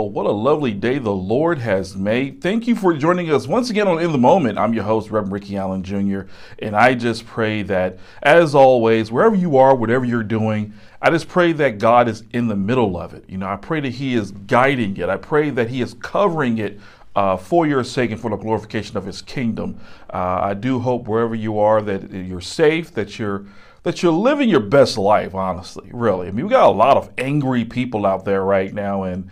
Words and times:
Well, 0.00 0.08
what 0.08 0.24
a 0.24 0.30
lovely 0.30 0.72
day 0.72 0.96
the 0.96 1.12
Lord 1.12 1.58
has 1.58 1.94
made. 1.94 2.40
Thank 2.40 2.66
you 2.66 2.74
for 2.74 2.94
joining 2.94 3.30
us 3.30 3.46
once 3.46 3.68
again 3.68 3.86
on 3.86 4.00
In 4.00 4.12
the 4.12 4.16
Moment. 4.16 4.56
I'm 4.56 4.72
your 4.72 4.84
host, 4.84 5.10
Reverend 5.10 5.30
Ricky 5.30 5.58
Allen 5.58 5.82
Jr., 5.82 6.20
and 6.58 6.74
I 6.74 6.94
just 6.94 7.26
pray 7.26 7.60
that, 7.64 7.98
as 8.22 8.54
always, 8.54 9.12
wherever 9.12 9.34
you 9.34 9.58
are, 9.58 9.74
whatever 9.74 10.06
you're 10.06 10.22
doing, 10.22 10.72
I 11.02 11.10
just 11.10 11.28
pray 11.28 11.52
that 11.52 11.78
God 11.78 12.08
is 12.08 12.24
in 12.32 12.48
the 12.48 12.56
middle 12.56 12.96
of 12.96 13.12
it. 13.12 13.26
You 13.28 13.36
know, 13.36 13.46
I 13.46 13.56
pray 13.56 13.80
that 13.80 13.90
He 13.92 14.14
is 14.14 14.30
guiding 14.30 14.96
it. 14.96 15.10
I 15.10 15.18
pray 15.18 15.50
that 15.50 15.68
He 15.68 15.82
is 15.82 15.92
covering 15.92 16.56
it 16.56 16.80
uh, 17.14 17.36
for 17.36 17.66
your 17.66 17.84
sake 17.84 18.10
and 18.10 18.18
for 18.18 18.30
the 18.30 18.38
glorification 18.38 18.96
of 18.96 19.04
His 19.04 19.20
kingdom. 19.20 19.78
Uh, 20.08 20.40
I 20.40 20.54
do 20.54 20.78
hope 20.78 21.08
wherever 21.08 21.34
you 21.34 21.58
are 21.58 21.82
that 21.82 22.10
you're 22.10 22.40
safe, 22.40 22.94
that 22.94 23.18
you're 23.18 23.44
that 23.82 24.02
you're 24.02 24.12
living 24.12 24.48
your 24.48 24.60
best 24.60 24.96
life, 24.96 25.34
honestly, 25.34 25.90
really. 25.92 26.28
I 26.28 26.30
mean, 26.30 26.46
we 26.46 26.50
got 26.50 26.68
a 26.68 26.70
lot 26.70 26.96
of 26.96 27.10
angry 27.18 27.66
people 27.66 28.06
out 28.06 28.24
there 28.24 28.42
right 28.42 28.72
now, 28.72 29.04
and 29.04 29.30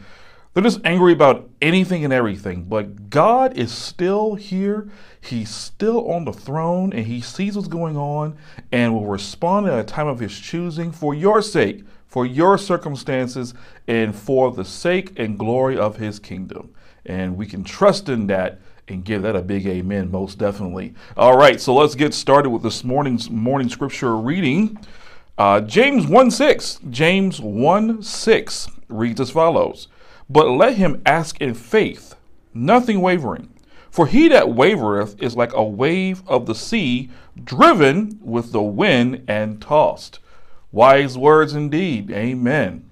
they're 0.58 0.72
just 0.72 0.84
angry 0.84 1.12
about 1.12 1.48
anything 1.62 2.02
and 2.02 2.12
everything. 2.12 2.64
But 2.64 3.10
God 3.10 3.56
is 3.56 3.70
still 3.70 4.34
here. 4.34 4.90
He's 5.20 5.50
still 5.54 6.10
on 6.10 6.24
the 6.24 6.32
throne, 6.32 6.92
and 6.92 7.06
He 7.06 7.20
sees 7.20 7.54
what's 7.54 7.68
going 7.68 7.96
on 7.96 8.36
and 8.72 8.92
will 8.92 9.06
respond 9.06 9.68
at 9.68 9.78
a 9.78 9.84
time 9.84 10.08
of 10.08 10.18
His 10.18 10.36
choosing 10.36 10.90
for 10.90 11.14
your 11.14 11.42
sake, 11.42 11.84
for 12.08 12.26
your 12.26 12.58
circumstances, 12.58 13.54
and 13.86 14.16
for 14.16 14.50
the 14.50 14.64
sake 14.64 15.12
and 15.16 15.38
glory 15.38 15.78
of 15.78 15.98
His 15.98 16.18
kingdom. 16.18 16.74
And 17.06 17.36
we 17.36 17.46
can 17.46 17.62
trust 17.62 18.08
in 18.08 18.26
that 18.26 18.58
and 18.88 19.04
give 19.04 19.22
that 19.22 19.36
a 19.36 19.42
big 19.42 19.64
amen, 19.64 20.10
most 20.10 20.38
definitely. 20.38 20.92
All 21.16 21.36
right, 21.36 21.60
so 21.60 21.72
let's 21.72 21.94
get 21.94 22.12
started 22.14 22.50
with 22.50 22.64
this 22.64 22.82
morning's 22.82 23.30
morning 23.30 23.68
scripture 23.68 24.16
reading. 24.16 24.76
Uh, 25.36 25.60
James 25.60 26.08
1 26.08 26.32
6. 26.32 26.80
James 26.90 27.40
1 27.40 28.02
6 28.02 28.68
reads 28.88 29.20
as 29.20 29.30
follows 29.30 29.86
But 30.30 30.48
let 30.48 30.74
him 30.74 31.02
ask 31.06 31.40
in 31.40 31.54
faith, 31.54 32.14
nothing 32.52 33.00
wavering. 33.00 33.52
For 33.90 34.06
he 34.06 34.28
that 34.28 34.48
wavereth 34.48 35.20
is 35.22 35.36
like 35.36 35.52
a 35.54 35.64
wave 35.64 36.22
of 36.26 36.46
the 36.46 36.54
sea, 36.54 37.10
driven 37.42 38.18
with 38.22 38.52
the 38.52 38.62
wind 38.62 39.24
and 39.26 39.60
tossed. 39.60 40.18
Wise 40.70 41.16
words 41.16 41.54
indeed. 41.54 42.10
Amen. 42.10 42.88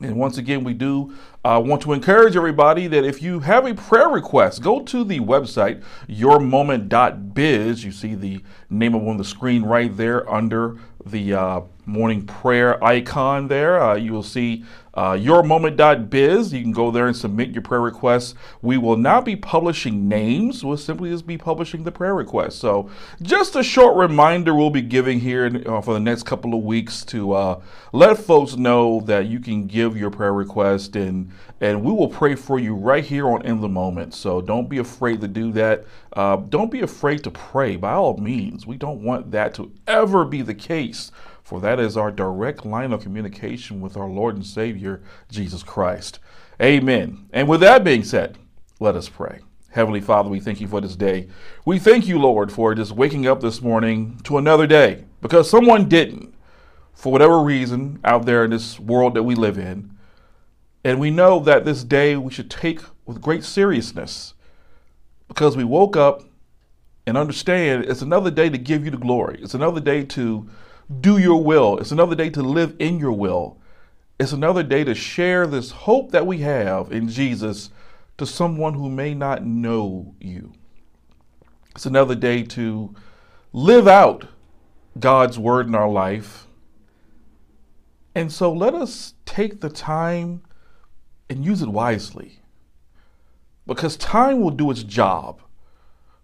And 0.00 0.16
once 0.16 0.38
again, 0.38 0.64
we 0.64 0.74
do 0.74 1.14
I 1.44 1.58
want 1.58 1.82
to 1.82 1.92
encourage 1.92 2.36
everybody 2.36 2.86
that 2.86 3.04
if 3.04 3.20
you 3.20 3.40
have 3.40 3.66
a 3.66 3.74
prayer 3.74 4.08
request, 4.08 4.62
go 4.62 4.80
to 4.80 5.02
the 5.02 5.18
website, 5.18 5.82
yourmoment.biz. 6.08 7.84
You 7.84 7.90
see 7.90 8.14
the 8.14 8.40
name 8.70 8.94
up 8.94 9.02
on 9.02 9.16
the 9.16 9.24
screen 9.24 9.64
right 9.64 9.94
there 9.96 10.30
under 10.32 10.78
the 11.04 11.34
uh, 11.34 11.60
morning 11.84 12.24
prayer 12.26 12.82
icon 12.82 13.48
there. 13.48 13.82
Uh, 13.82 13.96
you 13.96 14.12
will 14.12 14.22
see 14.22 14.64
uh, 14.94 15.12
yourmoment.biz. 15.12 16.52
You 16.52 16.62
can 16.62 16.72
go 16.72 16.90
there 16.90 17.06
and 17.06 17.16
submit 17.16 17.50
your 17.50 17.62
prayer 17.62 17.80
requests. 17.80 18.34
We 18.60 18.76
will 18.76 18.96
not 18.96 19.24
be 19.24 19.36
publishing 19.36 20.08
names. 20.08 20.64
We'll 20.64 20.76
simply 20.76 21.10
just 21.10 21.26
be 21.26 21.38
publishing 21.38 21.84
the 21.84 21.92
prayer 21.92 22.14
requests. 22.14 22.56
So, 22.56 22.90
just 23.22 23.56
a 23.56 23.62
short 23.62 23.96
reminder 23.96 24.54
we'll 24.54 24.70
be 24.70 24.82
giving 24.82 25.20
here 25.20 25.62
uh, 25.66 25.80
for 25.80 25.94
the 25.94 26.00
next 26.00 26.24
couple 26.24 26.54
of 26.54 26.62
weeks 26.62 27.04
to 27.06 27.32
uh, 27.32 27.62
let 27.92 28.18
folks 28.18 28.56
know 28.56 29.00
that 29.02 29.26
you 29.26 29.40
can 29.40 29.66
give 29.66 29.96
your 29.96 30.10
prayer 30.10 30.34
request 30.34 30.96
and 30.96 31.30
and 31.60 31.84
we 31.84 31.92
will 31.92 32.08
pray 32.08 32.34
for 32.34 32.58
you 32.58 32.74
right 32.74 33.04
here 33.04 33.28
on 33.28 33.42
In 33.42 33.60
the 33.60 33.68
Moment. 33.68 34.14
So, 34.14 34.40
don't 34.40 34.68
be 34.68 34.78
afraid 34.78 35.20
to 35.20 35.28
do 35.28 35.52
that. 35.52 35.84
Uh, 36.12 36.36
don't 36.36 36.70
be 36.70 36.80
afraid 36.80 37.24
to 37.24 37.30
pray 37.30 37.76
by 37.76 37.92
all 37.92 38.16
means. 38.18 38.66
We 38.66 38.76
don't 38.76 39.02
want 39.02 39.30
that 39.30 39.54
to 39.54 39.72
ever 39.86 40.24
be 40.24 40.42
the 40.42 40.54
case 40.54 41.12
for 41.52 41.60
that 41.60 41.78
is 41.78 41.98
our 41.98 42.10
direct 42.10 42.64
line 42.64 42.94
of 42.94 43.02
communication 43.02 43.82
with 43.82 43.94
our 43.94 44.08
Lord 44.08 44.36
and 44.36 44.46
Savior, 44.46 45.02
Jesus 45.30 45.62
Christ. 45.62 46.18
Amen. 46.62 47.28
And 47.30 47.46
with 47.46 47.60
that 47.60 47.84
being 47.84 48.04
said, 48.04 48.38
let 48.80 48.96
us 48.96 49.10
pray. 49.10 49.40
Heavenly 49.68 50.00
Father, 50.00 50.30
we 50.30 50.40
thank 50.40 50.62
you 50.62 50.66
for 50.66 50.80
this 50.80 50.96
day. 50.96 51.28
We 51.66 51.78
thank 51.78 52.06
you, 52.08 52.18
Lord, 52.18 52.50
for 52.50 52.74
just 52.74 52.92
waking 52.92 53.26
up 53.26 53.42
this 53.42 53.60
morning 53.60 54.18
to 54.24 54.38
another 54.38 54.66
day 54.66 55.04
because 55.20 55.50
someone 55.50 55.90
didn't, 55.90 56.34
for 56.94 57.12
whatever 57.12 57.42
reason, 57.42 58.00
out 58.02 58.24
there 58.24 58.44
in 58.46 58.50
this 58.50 58.80
world 58.80 59.12
that 59.12 59.24
we 59.24 59.34
live 59.34 59.58
in. 59.58 59.94
And 60.84 60.98
we 60.98 61.10
know 61.10 61.38
that 61.40 61.66
this 61.66 61.84
day 61.84 62.16
we 62.16 62.32
should 62.32 62.50
take 62.50 62.80
with 63.04 63.20
great 63.20 63.44
seriousness 63.44 64.32
because 65.28 65.54
we 65.54 65.64
woke 65.64 65.98
up 65.98 66.22
and 67.06 67.18
understand 67.18 67.84
it's 67.84 68.00
another 68.00 68.30
day 68.30 68.48
to 68.48 68.56
give 68.56 68.86
you 68.86 68.90
the 68.90 68.96
glory. 68.96 69.38
It's 69.42 69.52
another 69.52 69.80
day 69.80 70.02
to 70.04 70.48
do 71.00 71.18
your 71.18 71.42
will. 71.42 71.78
It's 71.78 71.92
another 71.92 72.14
day 72.14 72.30
to 72.30 72.42
live 72.42 72.76
in 72.78 72.98
your 72.98 73.12
will. 73.12 73.58
It's 74.18 74.32
another 74.32 74.62
day 74.62 74.84
to 74.84 74.94
share 74.94 75.46
this 75.46 75.70
hope 75.70 76.12
that 76.12 76.26
we 76.26 76.38
have 76.38 76.92
in 76.92 77.08
Jesus 77.08 77.70
to 78.18 78.26
someone 78.26 78.74
who 78.74 78.88
may 78.88 79.14
not 79.14 79.44
know 79.44 80.14
you. 80.20 80.52
It's 81.74 81.86
another 81.86 82.14
day 82.14 82.42
to 82.44 82.94
live 83.52 83.88
out 83.88 84.26
God's 84.98 85.38
word 85.38 85.66
in 85.66 85.74
our 85.74 85.88
life. 85.88 86.46
And 88.14 88.30
so 88.30 88.52
let 88.52 88.74
us 88.74 89.14
take 89.24 89.60
the 89.60 89.70
time 89.70 90.42
and 91.30 91.44
use 91.44 91.62
it 91.62 91.68
wisely. 91.68 92.40
Because 93.66 93.96
time 93.96 94.40
will 94.40 94.50
do 94.50 94.70
its 94.70 94.82
job. 94.82 95.40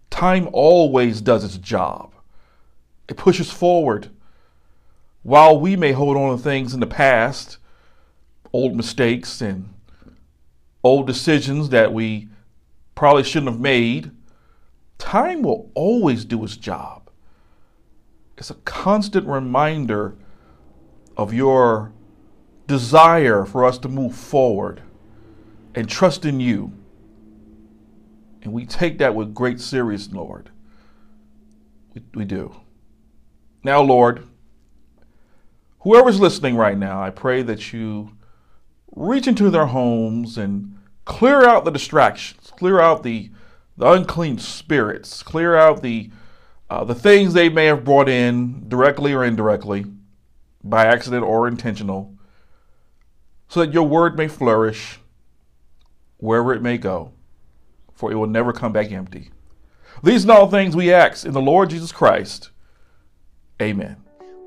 Time 0.09 0.49
always 0.53 1.21
does 1.21 1.43
its 1.43 1.57
job. 1.57 2.13
It 3.07 3.17
pushes 3.17 3.51
forward 3.51 4.09
while 5.29 5.59
we 5.59 5.75
may 5.75 5.91
hold 5.91 6.17
on 6.17 6.35
to 6.35 6.43
things 6.43 6.73
in 6.73 6.79
the 6.79 6.87
past, 6.87 7.59
old 8.51 8.75
mistakes 8.75 9.41
and 9.41 9.71
old 10.83 11.05
decisions 11.05 11.69
that 11.69 11.93
we 11.93 12.27
probably 12.95 13.21
shouldn't 13.21 13.51
have 13.51 13.61
made, 13.61 14.09
time 14.97 15.43
will 15.43 15.69
always 15.75 16.25
do 16.25 16.43
its 16.43 16.57
job. 16.57 17.11
It's 18.39 18.49
a 18.49 18.55
constant 18.55 19.27
reminder 19.27 20.15
of 21.15 21.31
your 21.31 21.93
desire 22.65 23.45
for 23.45 23.63
us 23.63 23.77
to 23.77 23.87
move 23.87 24.15
forward 24.15 24.81
and 25.75 25.87
trust 25.87 26.25
in 26.25 26.39
you. 26.39 26.73
And 28.41 28.51
we 28.51 28.65
take 28.65 28.97
that 28.97 29.13
with 29.13 29.35
great 29.35 29.59
seriousness, 29.59 30.15
Lord. 30.15 30.49
We, 31.93 32.01
we 32.15 32.25
do. 32.25 32.55
Now, 33.63 33.81
Lord, 33.81 34.23
whoever's 35.81 36.19
listening 36.19 36.55
right 36.55 36.77
now, 36.77 37.01
I 37.01 37.09
pray 37.09 37.41
that 37.43 37.73
you 37.73 38.11
reach 38.95 39.27
into 39.27 39.49
their 39.49 39.67
homes 39.67 40.37
and 40.37 40.77
clear 41.05 41.45
out 41.45 41.65
the 41.65 41.71
distractions, 41.71 42.51
clear 42.57 42.79
out 42.79 43.03
the, 43.03 43.31
the 43.77 43.91
unclean 43.91 44.37
spirits, 44.37 45.23
clear 45.23 45.55
out 45.55 45.81
the 45.81 46.11
uh, 46.69 46.83
the 46.83 46.93
things 46.93 47.33
they 47.33 47.49
may 47.49 47.65
have 47.65 47.83
brought 47.83 48.07
in 48.07 48.69
directly 48.69 49.11
or 49.11 49.23
indirectly, 49.23 49.85
by 50.63 50.85
accident 50.85 51.23
or 51.23 51.47
intentional, 51.47 52.13
so 53.47 53.61
that 53.61 53.73
your 53.73 53.87
word 53.87 54.15
may 54.15 54.27
flourish 54.27 54.99
wherever 56.17 56.53
it 56.53 56.61
may 56.61 56.77
go, 56.77 57.11
for 57.91 58.11
it 58.11 58.15
will 58.15 58.27
never 58.27 58.53
come 58.53 58.71
back 58.71 58.91
empty. 58.91 59.31
These 60.03 60.23
and 60.23 60.31
all 60.31 60.47
things 60.47 60.75
we 60.75 60.93
ask 60.93 61.25
in 61.25 61.33
the 61.33 61.41
Lord 61.41 61.71
Jesus 61.71 61.91
Christ. 61.91 62.51
Amen. 63.59 63.97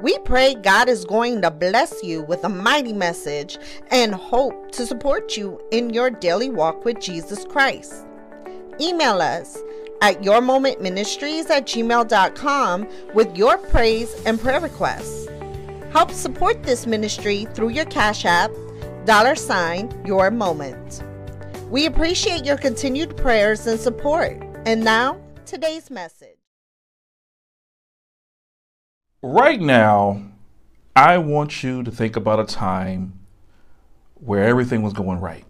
We 0.02 0.18
pray 0.18 0.56
God 0.56 0.88
is 0.88 1.04
going 1.04 1.42
to 1.42 1.50
bless 1.52 2.02
you 2.02 2.22
with 2.22 2.42
a 2.42 2.48
mighty 2.48 2.92
message 2.92 3.56
and 3.92 4.12
hope 4.12 4.72
to 4.72 4.84
support 4.84 5.36
you 5.36 5.60
in 5.70 5.90
your 5.90 6.10
daily 6.10 6.50
walk 6.50 6.84
with 6.84 6.98
Jesus 7.00 7.44
Christ. 7.44 8.04
Email 8.80 9.22
us 9.22 9.56
at 10.00 10.20
yourmomentministries 10.22 11.48
at 11.50 11.66
gmail.com 11.66 12.88
with 13.14 13.36
your 13.36 13.58
praise 13.58 14.12
and 14.26 14.40
prayer 14.40 14.60
requests. 14.60 15.28
Help 15.92 16.10
support 16.10 16.64
this 16.64 16.84
ministry 16.84 17.46
through 17.54 17.68
your 17.68 17.84
Cash 17.84 18.24
App, 18.24 18.50
dollar 19.04 19.36
sign, 19.36 19.88
your 20.04 20.32
moment. 20.32 21.00
We 21.70 21.86
appreciate 21.86 22.44
your 22.44 22.56
continued 22.56 23.16
prayers 23.16 23.68
and 23.68 23.78
support. 23.78 24.42
And 24.66 24.82
now, 24.82 25.20
today's 25.46 25.92
message. 25.92 26.41
Right 29.24 29.60
now, 29.60 30.20
I 30.96 31.18
want 31.18 31.62
you 31.62 31.84
to 31.84 31.92
think 31.92 32.16
about 32.16 32.40
a 32.40 32.44
time 32.44 33.20
where 34.14 34.42
everything 34.42 34.82
was 34.82 34.92
going 34.92 35.20
right. 35.20 35.44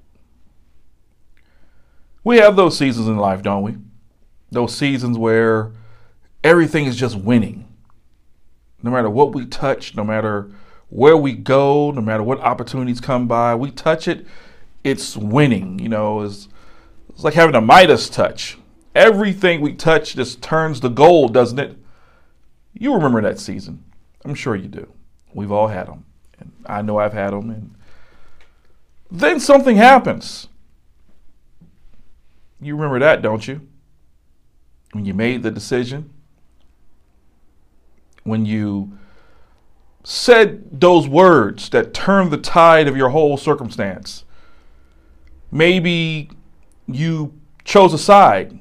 We 2.23 2.37
have 2.37 2.55
those 2.55 2.77
seasons 2.77 3.09
in 3.09 3.17
life, 3.17 3.43
don't 3.43 3.63
we? 3.63 3.77
Those 4.51 4.77
seasons 4.77 5.17
where 5.17 5.73
everything 6.45 6.85
is 6.85 6.97
just 6.97 7.17
winning. 7.17 7.67
No 8.83 8.91
matter 8.91 9.09
what 9.09 9.35
we 9.35 9.47
touch, 9.47 9.97
no 9.97 10.05
matter 10.05 10.51
where 10.91 11.17
we 11.17 11.33
go, 11.33 11.91
no 11.93 12.03
matter 12.03 12.23
what 12.23 12.41
opportunities 12.41 13.01
come 13.01 13.27
by, 13.27 13.55
we 13.55 13.71
touch 13.71 14.07
it, 14.07 14.27
it's 14.85 15.17
winning. 15.17 15.79
You 15.79 15.89
know, 15.89 16.21
it's, 16.21 16.47
it's 17.09 17.25
like 17.25 17.33
having 17.35 17.55
a 17.55 17.61
Midas 17.63 18.11
touch. 18.11 18.59
Everything 18.95 19.63
we 19.63 19.73
touch 19.73 20.15
just 20.15 20.43
turns 20.43 20.79
to 20.81 20.91
gold, 20.91 21.33
doesn't 21.33 21.59
it? 21.59 21.79
You 22.73 22.95
remember 22.95 23.21
that 23.23 23.39
season. 23.39 23.85
I'm 24.25 24.35
sure 24.35 24.57
you 24.57 24.69
do. 24.69 24.93
We've 25.35 25.53
all 25.53 25.69
had 25.69 25.87
them. 25.87 26.05
And 26.39 26.53
I 26.67 26.83
know 26.83 26.99
I've 26.99 27.13
had 27.13 27.31
them. 27.31 27.51
And 27.51 27.75
then 29.11 29.41
something 29.41 29.77
happens. 29.77 30.49
You 32.61 32.75
remember 32.75 33.01
that, 33.01 33.23
don't 33.23 33.47
you? 33.47 33.67
When 34.93 35.05
you 35.05 35.15
made 35.15 35.43
the 35.43 35.51
decision, 35.51 36.11
when 38.25 38.47
you 38.47 38.99
said 40.05 40.81
those 40.81 41.07
words 41.07 41.69
that 41.71 41.95
turned 41.95 42.31
the 42.31 42.39
tide 42.39 42.89
of 42.89 42.97
your 42.97 43.11
whole 43.11 43.37
circumstance. 43.37 44.25
Maybe 45.51 46.31
you 46.87 47.39
chose 47.65 47.93
a 47.93 47.99
side 47.99 48.59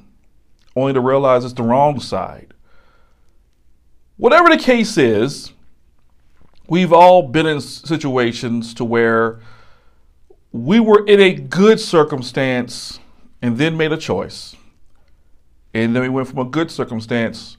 only 0.76 0.94
to 0.94 1.00
realize 1.00 1.44
it's 1.44 1.54
the 1.54 1.64
wrong 1.64 2.00
side. 2.00 2.51
Whatever 4.22 4.50
the 4.50 4.58
case 4.58 5.00
is, 5.00 5.52
we've 6.68 6.94
all 6.94 7.24
been 7.24 7.48
in 7.48 7.60
situations 7.60 8.76
to 8.76 8.86
where 8.86 9.40
we 10.52 10.80
were 10.80 11.04
in 11.08 11.20
a 11.20 11.34
good 11.34 11.80
circumstance 11.80 13.00
and 13.42 13.58
then 13.58 13.76
made 13.76 13.92
a 13.92 13.98
choice. 13.98 14.56
And 15.74 15.96
then 15.96 16.04
we 16.04 16.10
went 16.10 16.28
from 16.28 16.38
a 16.38 16.46
good 16.46 16.70
circumstance 16.70 17.58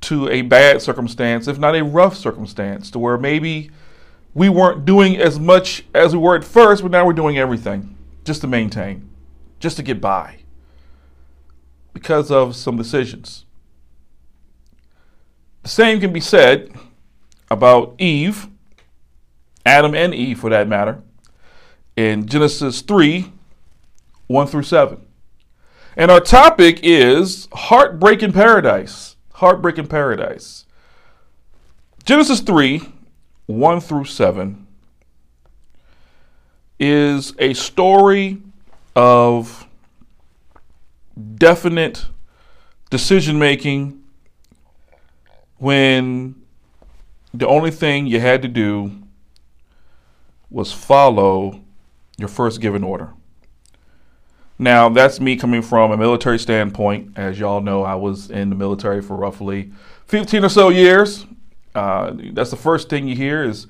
to 0.00 0.28
a 0.30 0.42
bad 0.42 0.82
circumstance, 0.82 1.46
if 1.46 1.60
not 1.60 1.76
a 1.76 1.84
rough 1.84 2.16
circumstance, 2.16 2.90
to 2.90 2.98
where 2.98 3.16
maybe 3.16 3.70
we 4.34 4.48
weren't 4.48 4.84
doing 4.84 5.16
as 5.16 5.38
much 5.38 5.84
as 5.94 6.12
we 6.12 6.20
were 6.20 6.34
at 6.34 6.42
first, 6.42 6.82
but 6.82 6.90
now 6.90 7.06
we're 7.06 7.12
doing 7.12 7.38
everything 7.38 7.96
just 8.24 8.40
to 8.40 8.48
maintain, 8.48 9.08
just 9.60 9.76
to 9.76 9.84
get 9.84 10.00
by 10.00 10.38
because 11.92 12.32
of 12.32 12.56
some 12.56 12.76
decisions. 12.76 13.44
Same 15.68 16.00
can 16.00 16.14
be 16.14 16.20
said 16.20 16.72
about 17.50 17.94
Eve, 17.98 18.48
Adam 19.66 19.94
and 19.94 20.14
Eve 20.14 20.40
for 20.40 20.48
that 20.48 20.66
matter, 20.66 21.02
in 21.94 22.26
Genesis 22.26 22.80
3 22.80 23.30
1 24.28 24.46
through 24.46 24.62
7. 24.62 24.98
And 25.94 26.10
our 26.10 26.20
topic 26.20 26.80
is 26.82 27.48
heartbreak 27.52 28.22
in 28.22 28.32
paradise. 28.32 29.16
Heartbreak 29.34 29.78
in 29.78 29.86
Paradise. 29.86 30.64
Genesis 32.04 32.40
3 32.40 32.80
1 33.46 33.80
through 33.80 34.04
7 34.06 34.66
is 36.78 37.34
a 37.38 37.52
story 37.52 38.38
of 38.96 39.66
definite 41.36 42.06
decision 42.90 43.38
making 43.38 43.97
when 45.58 46.34
the 47.34 47.46
only 47.46 47.70
thing 47.70 48.06
you 48.06 48.20
had 48.20 48.42
to 48.42 48.48
do 48.48 48.92
was 50.50 50.72
follow 50.72 51.60
your 52.16 52.28
first 52.28 52.60
given 52.60 52.82
order. 52.82 53.12
Now, 54.58 54.88
that's 54.88 55.20
me 55.20 55.36
coming 55.36 55.62
from 55.62 55.92
a 55.92 55.96
military 55.96 56.38
standpoint. 56.38 57.12
As 57.16 57.38
y'all 57.38 57.60
know, 57.60 57.84
I 57.84 57.94
was 57.94 58.30
in 58.30 58.50
the 58.50 58.56
military 58.56 59.00
for 59.00 59.16
roughly 59.16 59.72
15 60.06 60.44
or 60.44 60.48
so 60.48 60.68
years. 60.68 61.26
Uh, 61.74 62.12
that's 62.32 62.50
the 62.50 62.56
first 62.56 62.88
thing 62.88 63.06
you 63.06 63.14
hear 63.14 63.44
is 63.44 63.68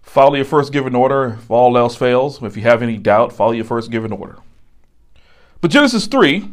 follow 0.00 0.34
your 0.36 0.46
first 0.46 0.72
given 0.72 0.94
order 0.94 1.38
if 1.40 1.50
all 1.50 1.76
else 1.76 1.94
fails. 1.94 2.42
If 2.42 2.56
you 2.56 2.62
have 2.62 2.82
any 2.82 2.96
doubt, 2.96 3.34
follow 3.34 3.52
your 3.52 3.66
first 3.66 3.90
given 3.90 4.12
order. 4.12 4.38
But 5.60 5.70
Genesis 5.70 6.06
3, 6.06 6.48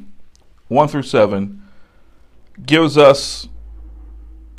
1 0.68 0.88
through 0.90 1.04
7, 1.04 1.62
gives 2.66 2.98
us 2.98 3.48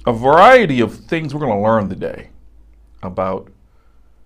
a 0.09 0.13
variety 0.13 0.81
of 0.81 0.95
things 0.95 1.35
we're 1.35 1.41
going 1.41 1.53
to 1.53 1.63
learn 1.63 1.89
today 1.89 2.29
about 3.03 3.49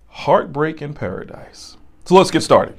heartbreak 0.08 0.80
in 0.80 0.94
paradise. 0.94 1.76
So 2.04 2.14
let's 2.14 2.30
get 2.30 2.42
started. 2.42 2.76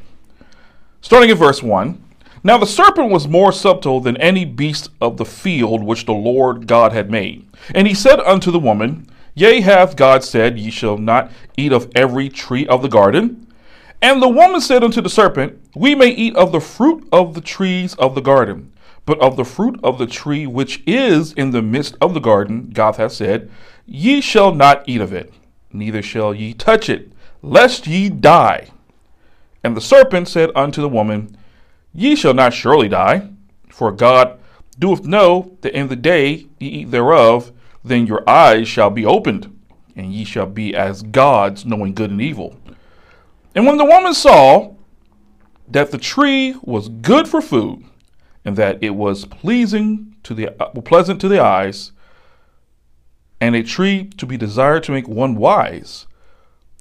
Starting 1.02 1.30
at 1.30 1.38
verse 1.38 1.62
1 1.62 2.02
now 2.46 2.58
the 2.58 2.66
serpent 2.66 3.10
was 3.10 3.26
more 3.26 3.54
subtle 3.54 4.02
than 4.02 4.18
any 4.18 4.44
beast 4.44 4.90
of 5.00 5.16
the 5.16 5.26
field 5.26 5.82
which 5.82 6.06
the 6.06 6.14
Lord 6.14 6.68
God 6.68 6.92
had 6.92 7.10
made. 7.10 7.48
And 7.74 7.88
he 7.88 7.94
said 7.94 8.20
unto 8.20 8.52
the 8.52 8.60
woman, 8.60 9.08
Yea, 9.34 9.62
hath 9.62 9.96
God 9.96 10.26
said, 10.26 10.60
Ye 10.60 10.70
shall 10.70 10.98
not 10.98 11.32
eat 11.56 11.72
of 11.72 11.90
every 11.96 12.28
tree 12.28 12.68
of 12.68 12.82
the 12.82 12.90
garden? 12.90 13.48
And 14.02 14.22
the 14.22 14.28
woman 14.28 14.60
said 14.60 14.84
unto 14.84 15.00
the 15.00 15.10
serpent, 15.10 15.58
We 15.74 15.96
may 15.96 16.10
eat 16.10 16.36
of 16.36 16.52
the 16.52 16.60
fruit 16.60 17.08
of 17.14 17.34
the 17.34 17.42
trees 17.42 17.96
of 17.96 18.14
the 18.14 18.22
garden, 18.22 18.73
but 19.06 19.20
of 19.20 19.36
the 19.36 19.46
fruit 19.46 19.80
of 19.84 19.98
the 19.98 20.08
tree 20.08 20.48
which 20.48 20.82
is 20.88 21.34
in 21.34 21.52
the 21.52 21.62
midst 21.62 21.98
of 22.00 22.14
the 22.14 22.20
garden, 22.20 22.70
God 22.74 22.96
hath 22.96 23.12
said, 23.12 23.50
Ye 23.86 24.22
shall 24.22 24.54
not 24.54 24.88
eat 24.88 25.02
of 25.02 25.14
it, 25.14 25.34
neither 25.72 26.02
shall 26.02 26.34
ye 26.34 26.54
touch 26.54 26.90
it, 26.90 27.12
lest 27.42 27.86
ye 27.86 28.10
die. 28.10 28.70
And 29.64 29.76
the 29.76 29.82
serpent 29.82 30.28
said 30.28 30.52
unto 30.56 30.82
the 30.82 30.90
woman, 30.90 31.38
Ye 31.94 32.16
shall 32.16 32.34
not 32.34 32.54
surely 32.54 32.88
die, 32.88 33.30
for 33.70 33.92
God 33.92 34.40
doeth 34.80 35.06
know 35.06 35.58
that 35.62 35.74
in 35.74 35.88
the 35.88 35.96
day 35.96 36.48
ye 36.60 36.70
eat 36.70 36.92
thereof, 36.92 37.52
then 37.84 38.08
your 38.08 38.28
eyes 38.28 38.68
shall 38.68 38.90
be 38.90 39.06
opened, 39.06 39.60
and 39.96 40.14
ye 40.14 40.24
shall 40.24 40.46
be 40.46 40.74
as 40.74 41.04
gods, 41.04 41.66
knowing 41.66 41.94
good 41.94 42.10
and 42.10 42.22
evil. 42.22 42.58
And 43.54 43.66
when 43.66 43.78
the 43.78 43.86
woman 43.86 44.14
saw 44.14 44.74
that 45.68 45.92
the 45.92 45.98
tree 45.98 46.56
was 46.64 46.90
good 46.90 47.28
for 47.28 47.42
food, 47.42 47.84
and 48.46 48.56
that 48.58 48.82
it 48.82 48.92
was 48.92 49.26
pleasing 49.26 50.16
to 50.24 50.34
the 50.34 50.50
uh, 50.62 50.70
pleasant 50.82 51.22
to 51.22 51.28
the 51.28 51.42
eyes, 51.42 51.92
and 53.40 53.56
a 53.56 53.64
tree 53.64 54.06
to 54.18 54.26
be 54.26 54.38
desired 54.38 54.84
to 54.84 54.92
make 54.92 55.08
one 55.08 55.36
wise, 55.36 56.08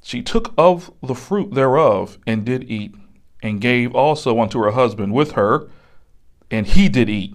she 0.03 0.23
took 0.23 0.53
of 0.59 0.93
the 1.03 1.15
fruit 1.15 1.55
thereof 1.55 2.19
and 2.27 2.45
did 2.45 2.69
eat 2.71 2.95
and 3.43 3.61
gave 3.61 3.95
also 3.95 4.39
unto 4.41 4.61
her 4.61 4.73
husband 4.73 5.13
with 5.13 5.33
her, 5.33 5.69
and 6.51 6.67
he 6.67 6.89
did 6.89 7.09
eat. 7.09 7.35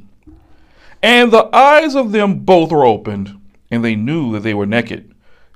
And 1.02 1.32
the 1.32 1.54
eyes 1.56 1.96
of 1.96 2.12
them 2.12 2.40
both 2.40 2.72
were 2.72 2.86
opened, 2.86 3.40
and 3.70 3.84
they 3.84 3.96
knew 3.96 4.32
that 4.34 4.42
they 4.42 4.54
were 4.54 4.66
naked. 4.66 5.14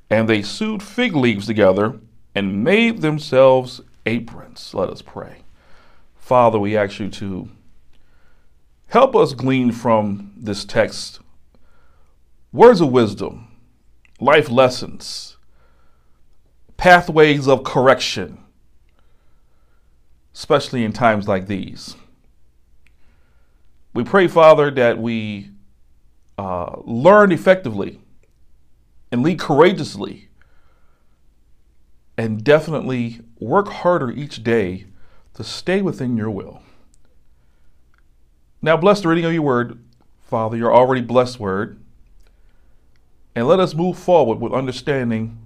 And 0.09 0.27
they 0.27 0.41
sewed 0.41 0.83
fig 0.83 1.15
leaves 1.15 1.45
together 1.45 1.99
and 2.35 2.63
made 2.63 3.01
themselves 3.01 3.81
aprons. 4.05 4.73
Let 4.73 4.89
us 4.89 5.01
pray. 5.01 5.43
Father, 6.15 6.59
we 6.59 6.75
ask 6.77 6.99
you 6.99 7.09
to 7.09 7.49
help 8.91 9.15
us 9.15 9.33
glean 9.33 9.71
from 9.71 10.31
this 10.37 10.63
text 10.63 11.19
words 12.53 12.81
of 12.81 12.91
wisdom, 12.91 13.47
life 14.19 14.49
lessons, 14.49 15.37
pathways 16.77 17.47
of 17.47 17.63
correction 17.63 18.37
especially 20.33 20.83
in 20.83 20.93
times 20.93 21.27
like 21.27 21.47
these. 21.47 21.95
We 23.93 24.03
pray, 24.03 24.27
Father, 24.27 24.71
that 24.71 24.97
we 24.97 25.51
uh, 26.37 26.77
learn 26.83 27.31
effectively 27.31 27.99
and 29.11 29.21
lead 29.21 29.39
courageously 29.39 30.29
and 32.17 32.43
definitely 32.43 33.21
work 33.39 33.67
harder 33.67 34.11
each 34.11 34.43
day 34.43 34.85
to 35.33 35.43
stay 35.43 35.81
within 35.81 36.15
your 36.15 36.29
will. 36.29 36.61
Now, 38.61 38.77
bless 38.77 39.01
the 39.01 39.07
reading 39.07 39.25
of 39.25 39.33
your 39.33 39.41
word, 39.41 39.79
Father, 40.21 40.55
your 40.55 40.73
already 40.73 41.01
blessed 41.01 41.39
word, 41.39 41.79
and 43.33 43.47
let 43.47 43.59
us 43.59 43.73
move 43.73 43.97
forward 43.97 44.39
with 44.39 44.53
understanding 44.53 45.39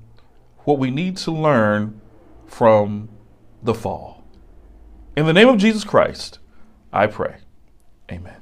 what 0.65 0.79
we 0.79 0.91
need 0.91 1.15
to 1.17 1.31
learn 1.31 2.01
from 2.45 3.09
the 3.63 3.73
fall. 3.73 4.23
In 5.15 5.25
the 5.25 5.33
name 5.33 5.47
of 5.47 5.57
Jesus 5.57 5.83
Christ, 5.85 6.39
I 6.91 7.07
pray. 7.07 7.37
Amen. 8.11 8.35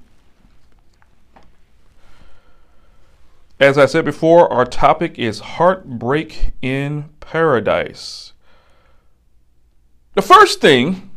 As 3.60 3.78
I 3.78 3.86
said 3.86 4.06
before, 4.06 4.52
our 4.52 4.66
topic 4.66 5.20
is 5.20 5.40
heartbreak 5.40 6.54
in 6.62 7.10
paradise. 7.20 8.34
The 10.16 10.22
first 10.22 10.62
thing 10.62 11.12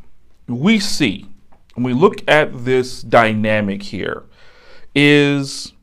we 0.47 0.79
see 0.79 1.27
when 1.77 1.85
we 1.85 1.93
look 1.93 2.27
at 2.27 2.65
this 2.65 3.03
dynamic 3.03 3.83
here 3.83 4.25
is 4.95 5.75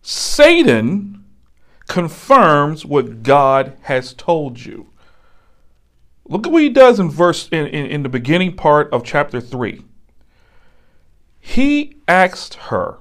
Satan 0.00 1.24
confirms 1.88 2.86
what 2.86 3.24
God 3.24 3.76
has 3.82 4.14
told 4.14 4.64
you. 4.64 4.90
Look 6.24 6.46
at 6.46 6.52
what 6.52 6.62
he 6.62 6.68
does 6.68 7.00
in 7.00 7.10
verse 7.10 7.48
in, 7.50 7.66
in, 7.66 7.86
in 7.86 8.02
the 8.04 8.08
beginning 8.08 8.54
part 8.54 8.92
of 8.92 9.02
chapter 9.04 9.40
3. 9.40 9.82
He 11.40 11.96
asked 12.06 12.54
her, 12.54 12.98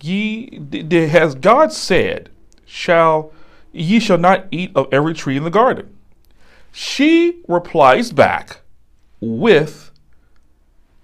Ye 0.00 0.58
has 0.90 1.36
God 1.36 1.72
said, 1.72 2.30
Shall 2.66 3.32
ye 3.70 4.00
shall 4.00 4.18
not 4.18 4.48
eat 4.50 4.72
of 4.74 4.88
every 4.92 5.14
tree 5.14 5.36
in 5.36 5.44
the 5.44 5.50
garden? 5.50 5.96
She 6.72 7.42
replies 7.46 8.10
back 8.10 8.62
with 9.20 9.91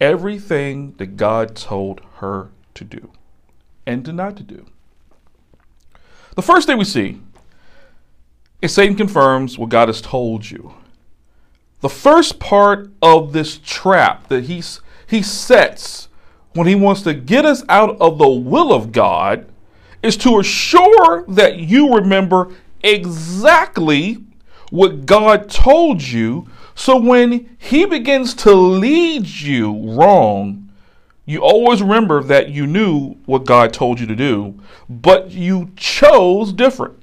everything 0.01 0.95
that 0.99 1.17
God 1.17 1.57
told 1.57 2.01
her 2.17 2.51
to 2.75 2.85
do 2.85 3.11
and 3.87 4.05
to 4.05 4.13
not 4.13 4.37
to 4.37 4.43
do. 4.43 4.67
The 6.37 6.43
first 6.43 6.67
thing 6.67 6.79
we 6.79 6.85
see 6.85 7.21
is 8.63 8.75
Satan 8.75 8.97
confirms 8.97 9.59
what 9.59 9.71
God 9.71 9.89
has 9.89 10.01
told 10.01 10.51
you. 10.51 10.75
The 11.81 11.89
first 11.89 12.39
part 12.39 12.91
of 13.03 13.33
this 13.33 13.59
trap 13.59 14.29
that 14.29 14.45
he's 14.45 14.81
he 15.07 15.23
sets 15.23 16.09
when 16.55 16.67
he 16.67 16.75
wants 16.75 17.03
to 17.03 17.15
get 17.15 17.47
us 17.47 17.65
out 17.69 17.99
of 18.01 18.19
the 18.19 18.29
will 18.29 18.73
of 18.73 18.93
God 18.93 19.47
is 20.03 20.17
to 20.19 20.39
assure 20.39 21.25
that 21.29 21.59
you 21.59 21.95
remember 21.95 22.55
exactly 22.83 24.19
what 24.71 25.07
God 25.07 25.49
told 25.49 26.03
you. 26.03 26.49
So 26.79 26.97
when 26.97 27.57
he 27.59 27.87
begins 27.87 28.35
to 28.35 28.55
lead 28.55 29.27
you 29.27 29.95
wrong, 29.95 30.71
you 31.27 31.41
always 31.41 31.83
remember 31.83 32.23
that 32.23 32.51
you 32.51 32.69
knew 32.69 33.17
what 33.27 33.45
God 33.45 33.73
told 33.73 33.99
you 33.99 34.07
to 34.07 34.15
do, 34.15 34.55
but 34.89 35.33
you 35.33 35.73
chose 35.75 36.53
different. 36.53 37.03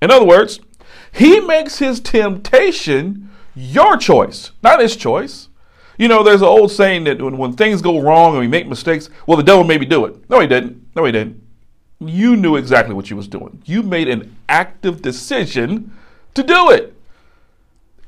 In 0.00 0.12
other 0.12 0.24
words, 0.24 0.60
he 1.10 1.40
makes 1.40 1.80
his 1.80 1.98
temptation 1.98 3.28
your 3.56 3.96
choice, 3.96 4.52
not 4.62 4.78
his 4.78 4.94
choice. 4.94 5.48
You 5.98 6.06
know, 6.06 6.22
there's 6.22 6.40
an 6.42 6.46
old 6.46 6.70
saying 6.70 7.02
that 7.04 7.20
when, 7.20 7.36
when 7.36 7.52
things 7.54 7.82
go 7.82 8.00
wrong 8.00 8.34
and 8.34 8.38
we 8.38 8.46
make 8.46 8.68
mistakes, 8.68 9.10
well, 9.26 9.36
the 9.36 9.42
devil 9.42 9.64
made 9.64 9.80
me 9.80 9.86
do 9.86 10.04
it. 10.04 10.30
No, 10.30 10.38
he 10.38 10.46
didn't. 10.46 10.86
No, 10.94 11.04
he 11.04 11.10
didn't. 11.10 11.42
You 11.98 12.36
knew 12.36 12.54
exactly 12.54 12.94
what 12.94 13.10
you 13.10 13.16
was 13.16 13.26
doing. 13.26 13.60
You 13.64 13.82
made 13.82 14.08
an 14.08 14.36
active 14.48 15.02
decision 15.02 15.92
to 16.34 16.44
do 16.44 16.70
it. 16.70 16.95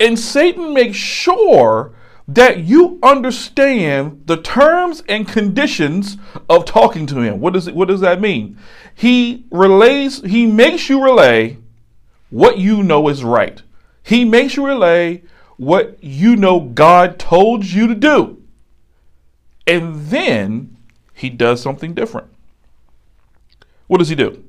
And 0.00 0.18
Satan 0.18 0.72
makes 0.72 0.96
sure 0.96 1.92
that 2.28 2.58
you 2.58 2.98
understand 3.02 4.22
the 4.26 4.36
terms 4.36 5.02
and 5.08 5.26
conditions 5.26 6.18
of 6.48 6.66
talking 6.66 7.06
to 7.06 7.20
him. 7.20 7.40
What 7.40 7.54
does 7.54 7.66
it, 7.66 7.74
what 7.74 7.88
does 7.88 8.00
that 8.00 8.20
mean? 8.20 8.58
He 8.94 9.46
relays 9.50 10.20
he 10.20 10.44
makes 10.46 10.88
you 10.88 11.02
relay 11.02 11.56
what 12.30 12.58
you 12.58 12.82
know 12.82 13.08
is 13.08 13.24
right. 13.24 13.62
He 14.02 14.24
makes 14.24 14.56
you 14.56 14.66
relay 14.66 15.22
what 15.56 16.02
you 16.02 16.36
know 16.36 16.60
God 16.60 17.18
told 17.18 17.64
you 17.64 17.86
to 17.86 17.94
do. 17.94 18.42
And 19.66 20.06
then 20.06 20.76
he 21.14 21.30
does 21.30 21.62
something 21.62 21.94
different. 21.94 22.28
What 23.86 23.98
does 23.98 24.08
he 24.10 24.14
do? 24.14 24.44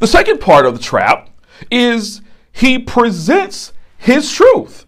The 0.00 0.06
second 0.06 0.40
part 0.40 0.66
of 0.66 0.74
the 0.74 0.82
trap 0.82 1.30
is 1.70 2.20
he 2.52 2.78
presents 2.78 3.72
his 4.02 4.32
truth. 4.32 4.84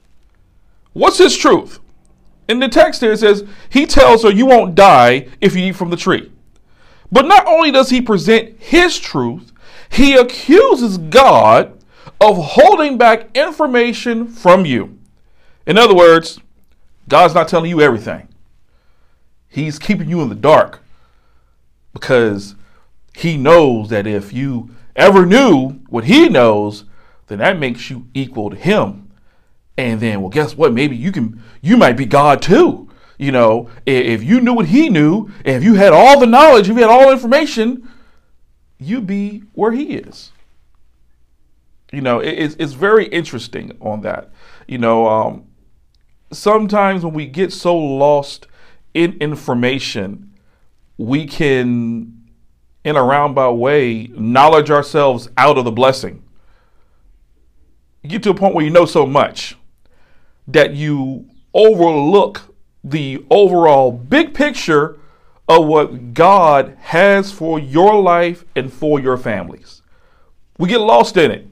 What's 0.93 1.19
his 1.19 1.37
truth? 1.37 1.79
In 2.49 2.59
the 2.59 2.69
text 2.69 3.01
here 3.01 3.13
it 3.13 3.21
says, 3.21 3.45
he 3.69 3.87
tells 3.87 4.25
her 4.25 4.31
you 4.31 4.45
won't 4.45 4.75
die 4.75 5.29
if 5.41 5.55
you 5.55 5.67
eat 5.67 5.77
from 5.77 5.91
the 5.91 5.97
tree. 5.97 6.33
But 7.13 7.27
not 7.27 7.47
only 7.47 7.71
does 7.71 7.91
he 7.91 8.01
present 8.01 8.61
his 8.61 8.99
truth, 8.99 9.53
he 9.89 10.15
accuses 10.15 10.99
God 10.99 11.81
of 12.21 12.37
holding 12.37 12.99
back 12.99 13.29
information 13.37 14.27
from 14.27 14.67
you. 14.67 14.99
In 15.65 15.79
other 15.79 15.95
words, 15.95 16.41
God's 17.09 17.35
not 17.35 17.47
telling 17.47 17.71
you 17.71 17.81
everything. 17.81 18.29
He's 19.49 19.79
keeping 19.79 20.09
you 20.09 20.23
in 20.23 20.29
the 20.29 20.35
dark 20.35 20.83
because 21.93 22.57
he 23.17 23.37
knows 23.37 23.91
that 23.91 24.09
if 24.09 24.33
you 24.33 24.75
ever 24.97 25.25
knew 25.25 25.81
what 25.89 26.05
he 26.05 26.29
knows, 26.29 26.85
then 27.29 27.39
that 27.39 27.59
makes 27.59 27.91
you 27.91 28.09
equal 28.13 28.51
to 28.51 28.57
him. 28.57 29.04
And 29.77 30.01
then, 30.01 30.21
well, 30.21 30.31
guess 30.31 30.57
what? 30.57 30.73
Maybe 30.73 30.97
you 30.97 31.11
can, 31.11 31.43
you 31.61 31.77
might 31.77 31.97
be 31.97 32.07
God 32.07 32.41
too. 32.41 32.89
You 33.19 33.33
know, 33.33 33.71
if 33.87 34.23
you 34.23 34.41
knew 34.41 34.55
what 34.55 34.67
he 34.67 34.89
knew, 34.89 35.31
if 35.45 35.63
you 35.63 35.75
had 35.75 35.93
all 35.93 36.19
the 36.19 36.27
knowledge, 36.27 36.69
if 36.69 36.77
you 36.77 36.83
had 36.83 36.91
all 36.91 37.13
information, 37.13 37.89
you'd 38.79 39.07
be 39.07 39.45
where 39.55 39.73
he 39.73 39.95
is. 39.95 40.33
You 41.93 42.01
know, 42.01 42.19
it's, 42.19 42.57
it's 42.59 42.73
very 42.73 43.07
interesting 43.07 43.77
on 43.81 44.01
that. 44.01 44.31
You 44.67 44.79
know, 44.79 45.07
um, 45.07 45.47
sometimes 46.33 47.05
when 47.05 47.15
we 47.15 47.27
get 47.27 47.53
so 47.53 47.77
lost 47.77 48.49
in 48.95 49.13
information, 49.19 50.35
we 50.99 51.27
can, 51.27 52.31
in 52.85 52.97
a 52.97 53.03
roundabout 53.03 53.55
way, 53.55 54.09
knowledge 54.13 54.71
ourselves 54.71 55.29
out 55.37 55.57
of 55.57 55.65
the 55.65 55.73
blessing. 55.73 56.23
You 58.03 58.11
get 58.11 58.23
to 58.25 58.31
a 58.31 58.35
point 58.35 58.55
where 58.55 58.65
you 58.65 58.71
know 58.71 58.87
so 58.87 59.07
much 59.07 59.57
that 60.47 60.75
you 60.75 61.29
overlook 61.53 62.55
the 62.83 63.25
overall 63.31 63.93
big 63.93 64.35
picture 64.35 64.99
of 65.49 65.67
what 65.67 66.15
God 66.15 66.77
has 66.81 67.31
for 67.33 67.59
your 67.59 68.01
life 68.01 68.45
and 68.55 68.73
for 68.73 68.99
your 69.01 69.17
families. 69.17 69.83
We 70.59 70.69
get 70.69 70.81
lost 70.81 71.17
in 71.17 71.31
it. 71.31 71.47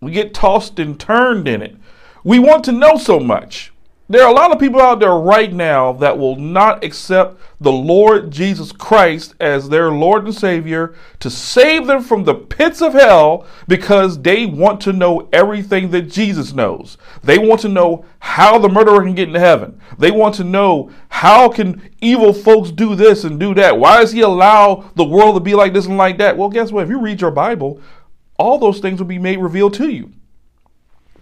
We 0.00 0.12
get 0.12 0.34
tossed 0.34 0.78
and 0.78 0.98
turned 0.98 1.48
in 1.48 1.62
it. 1.62 1.76
We 2.24 2.38
want 2.38 2.64
to 2.64 2.72
know 2.72 2.96
so 2.96 3.18
much. 3.18 3.72
There 4.10 4.24
are 4.24 4.30
a 4.30 4.34
lot 4.34 4.52
of 4.52 4.58
people 4.58 4.80
out 4.80 5.00
there 5.00 5.16
right 5.16 5.52
now 5.52 5.92
that 5.92 6.16
will 6.16 6.36
not 6.36 6.82
accept 6.82 7.38
the 7.60 7.70
Lord 7.70 8.30
Jesus 8.30 8.72
Christ 8.72 9.34
as 9.38 9.68
their 9.68 9.90
Lord 9.90 10.24
and 10.24 10.34
Savior 10.34 10.94
to 11.20 11.28
save 11.28 11.86
them 11.86 12.02
from 12.02 12.24
the 12.24 12.34
pits 12.34 12.80
of 12.80 12.94
hell 12.94 13.46
because 13.66 14.22
they 14.22 14.46
want 14.46 14.80
to 14.82 14.94
know 14.94 15.28
everything 15.30 15.90
that 15.90 16.10
Jesus 16.10 16.54
knows. 16.54 16.96
They 17.22 17.36
want 17.36 17.60
to 17.60 17.68
know 17.68 18.06
how 18.20 18.58
the 18.58 18.70
murderer 18.70 19.02
can 19.02 19.14
get 19.14 19.28
into 19.28 19.40
heaven. 19.40 19.78
They 19.98 20.10
want 20.10 20.36
to 20.36 20.44
know 20.44 20.90
how 21.10 21.50
can 21.50 21.90
evil 22.00 22.32
folks 22.32 22.70
do 22.70 22.94
this 22.94 23.24
and 23.24 23.38
do 23.38 23.52
that? 23.56 23.78
Why 23.78 24.00
does 24.00 24.12
he 24.12 24.22
allow 24.22 24.90
the 24.96 25.04
world 25.04 25.36
to 25.36 25.40
be 25.40 25.54
like 25.54 25.74
this 25.74 25.84
and 25.84 25.98
like 25.98 26.16
that? 26.16 26.38
Well, 26.38 26.48
guess 26.48 26.72
what? 26.72 26.84
If 26.84 26.88
you 26.88 26.98
read 26.98 27.20
your 27.20 27.30
Bible, 27.30 27.82
all 28.38 28.58
those 28.58 28.80
things 28.80 29.00
will 29.00 29.06
be 29.06 29.18
made 29.18 29.38
revealed 29.38 29.74
to 29.74 29.90
you. 29.90 30.14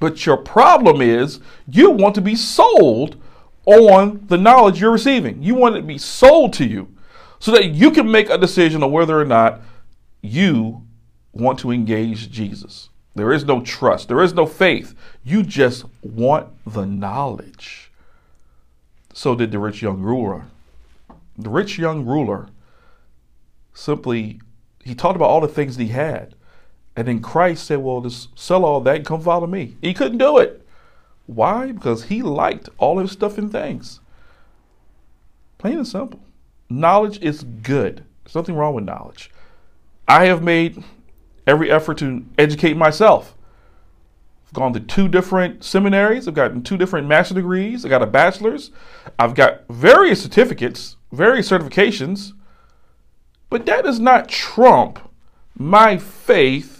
But 0.06 0.25
your 0.25 0.36
problem 0.36 1.00
is 1.02 1.40
you 1.66 1.90
want 1.90 2.14
to 2.14 2.20
be 2.20 2.36
sold 2.36 3.20
on 3.64 4.25
the 4.28 4.38
knowledge 4.38 4.80
you're 4.80 4.92
receiving. 4.92 5.42
You 5.42 5.56
want 5.56 5.75
it 5.75 5.80
to 5.80 5.84
be 5.84 5.98
sold 5.98 6.52
to 6.52 6.64
you 6.64 6.94
so 7.40 7.50
that 7.50 7.70
you 7.70 7.90
can 7.90 8.08
make 8.08 8.30
a 8.30 8.38
decision 8.38 8.84
on 8.84 8.92
whether 8.92 9.20
or 9.20 9.25
not 9.25 9.62
you 10.22 10.86
want 11.32 11.58
to 11.58 11.72
engage 11.72 12.30
Jesus. 12.30 12.88
There 13.16 13.32
is 13.32 13.44
no 13.44 13.62
trust, 13.62 14.06
there 14.06 14.22
is 14.22 14.32
no 14.32 14.46
faith. 14.46 14.94
You 15.25 15.42
just 15.42 15.84
want 16.04 16.50
the 16.64 16.86
knowledge. 16.86 17.90
So 19.12 19.34
did 19.34 19.50
the 19.50 19.58
rich 19.58 19.82
young 19.82 20.00
ruler. 20.00 20.44
The 21.36 21.50
rich 21.50 21.80
young 21.80 22.06
ruler 22.06 22.50
simply 23.75 24.40
he 24.84 24.94
talked 24.94 25.16
about 25.16 25.30
all 25.30 25.40
the 25.40 25.48
things 25.48 25.76
that 25.76 25.82
he 25.82 25.88
had. 25.88 26.36
And 26.96 27.06
then 27.06 27.20
Christ 27.20 27.66
said, 27.66 27.78
Well, 27.78 28.00
just 28.00 28.36
sell 28.38 28.64
all 28.64 28.80
that 28.80 28.96
and 28.96 29.06
come 29.06 29.20
follow 29.20 29.46
me. 29.46 29.76
He 29.82 29.92
couldn't 29.92 30.18
do 30.18 30.38
it. 30.38 30.66
Why? 31.26 31.72
Because 31.72 32.04
he 32.04 32.22
liked 32.22 32.70
all 32.78 32.98
his 32.98 33.12
stuff 33.12 33.36
and 33.36 33.52
things. 33.52 34.00
Plain 35.58 35.76
and 35.76 35.86
simple. 35.86 36.20
Knowledge 36.70 37.20
is 37.20 37.44
good. 37.44 38.04
There's 38.24 38.34
nothing 38.34 38.56
wrong 38.56 38.74
with 38.74 38.84
knowledge. 38.84 39.30
I 40.08 40.26
have 40.26 40.42
made 40.42 40.82
every 41.46 41.70
effort 41.70 41.98
to 41.98 42.24
educate 42.38 42.76
myself. 42.76 43.36
I've 44.46 44.54
gone 44.54 44.72
to 44.72 44.80
two 44.80 45.08
different 45.08 45.64
seminaries. 45.64 46.26
I've 46.26 46.34
gotten 46.34 46.62
two 46.62 46.76
different 46.76 47.08
master 47.08 47.34
degrees. 47.34 47.84
I 47.84 47.88
got 47.88 48.02
a 48.02 48.06
bachelor's. 48.06 48.70
I've 49.18 49.34
got 49.34 49.66
various 49.68 50.22
certificates, 50.22 50.96
various 51.12 51.50
certifications. 51.50 52.32
But 53.50 53.66
that 53.66 53.84
does 53.84 54.00
not 54.00 54.28
trump 54.28 55.00
my 55.56 55.98
faith 55.98 56.75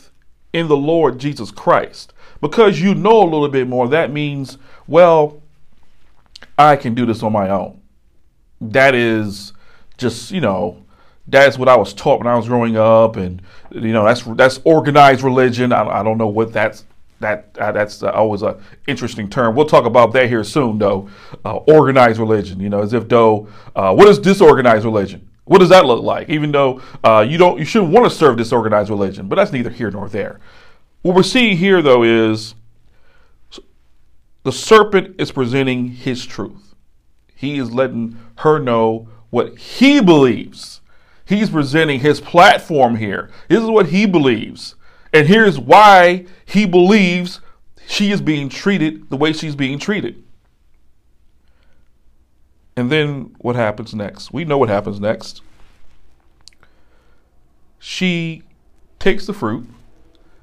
in 0.57 0.69
the 0.69 0.77
Lord 0.77 1.19
Jesus 1.19 1.51
Christ. 1.51 2.15
Because 2.41 2.81
you 2.81 2.95
know 2.95 3.23
a 3.23 3.25
little 3.25 3.49
bit 3.49 3.69
more, 3.69 3.89
that 3.89 4.11
means, 4.11 4.57
well, 4.87 5.43
I 6.57 6.77
can 6.77 6.95
do 6.95 7.05
this 7.05 7.23
on 7.23 7.33
my 7.33 7.51
own. 7.51 7.81
That 8.61 8.95
is 8.95 9.53
just, 9.99 10.31
you 10.31 10.41
know, 10.41 10.83
that's 11.27 11.59
what 11.59 11.69
I 11.69 11.77
was 11.77 11.93
taught 11.93 12.21
when 12.21 12.27
I 12.27 12.37
was 12.37 12.47
growing 12.47 12.77
up, 12.77 13.17
and 13.17 13.43
you 13.71 13.93
know, 13.93 14.05
that's 14.05 14.23
that's 14.23 14.61
organized 14.65 15.23
religion. 15.23 15.73
I, 15.73 16.01
I 16.01 16.03
don't 16.03 16.19
know 16.19 16.29
what 16.29 16.53
that's 16.53 16.85
that 17.21 17.49
uh, 17.59 17.73
that's 17.73 18.03
uh, 18.03 18.11
always 18.11 18.43
a 18.43 18.59
interesting 18.87 19.29
term. 19.29 19.57
We'll 19.57 19.67
talk 19.67 19.87
about 19.87 20.13
that 20.13 20.29
here 20.29 20.45
soon, 20.45 20.79
though. 20.79 21.11
Uh, 21.45 21.57
organized 21.57 22.19
religion, 22.21 22.61
you 22.61 22.69
know, 22.69 22.81
as 22.81 22.93
if 22.93 23.09
though, 23.09 23.49
uh, 23.75 23.93
what 23.93 24.07
is 24.09 24.19
disorganized 24.19 24.85
religion? 24.85 25.29
What 25.47 25.59
does 25.59 25.69
that 25.69 25.87
look 25.87 26.03
like? 26.03 26.29
Even 26.29 26.53
though 26.53 26.83
uh, 27.03 27.25
you 27.27 27.39
don't, 27.39 27.59
you 27.59 27.65
shouldn't 27.65 27.93
want 27.93 28.05
to 28.05 28.11
serve 28.11 28.37
this 28.37 28.53
organized 28.53 28.91
religion, 28.91 29.29
but 29.29 29.37
that's 29.37 29.53
neither 29.53 29.71
here 29.71 29.91
nor 29.91 30.09
there. 30.09 30.41
What 31.03 31.15
we're 31.15 31.23
seeing 31.23 31.57
here, 31.57 31.81
though, 31.81 32.03
is 32.03 32.55
the 34.43 34.53
serpent 34.53 35.21
is 35.21 35.31
presenting 35.31 35.89
his 35.89 36.27
truth. 36.27 36.75
He 37.37 37.59
is 37.59 37.73
letting 37.73 38.19
her 38.39 38.59
know 38.59 39.09
what 39.31 39.57
he 39.57 40.01
believes. 40.01 40.81
He's 41.25 41.51
presenting 41.51 42.01
his 42.01 42.21
platform 42.21 42.97
here. 42.97 43.31
This 43.49 43.63
is 43.63 43.71
what 43.71 43.87
he 43.87 44.05
believes. 44.07 44.75
And 45.13 45.29
here's 45.29 45.59
why 45.61 46.27
he 46.45 46.67
believes 46.67 47.41
she 47.87 48.11
is 48.11 48.21
being 48.21 48.49
treated 48.49 49.11
the 49.11 49.17
way 49.17 49.33
she's 49.33 49.55
being 49.55 49.79
treated. 49.79 50.25
And 52.77 52.93
then 52.93 53.35
what 53.39 53.57
happens 53.57 53.95
next? 53.95 54.33
We 54.33 54.45
know 54.45 54.59
what 54.59 54.69
happens 54.69 55.01
next. 55.01 55.41
She 57.79 58.43
takes 58.99 59.27
the 59.27 59.33
fruit. 59.33 59.67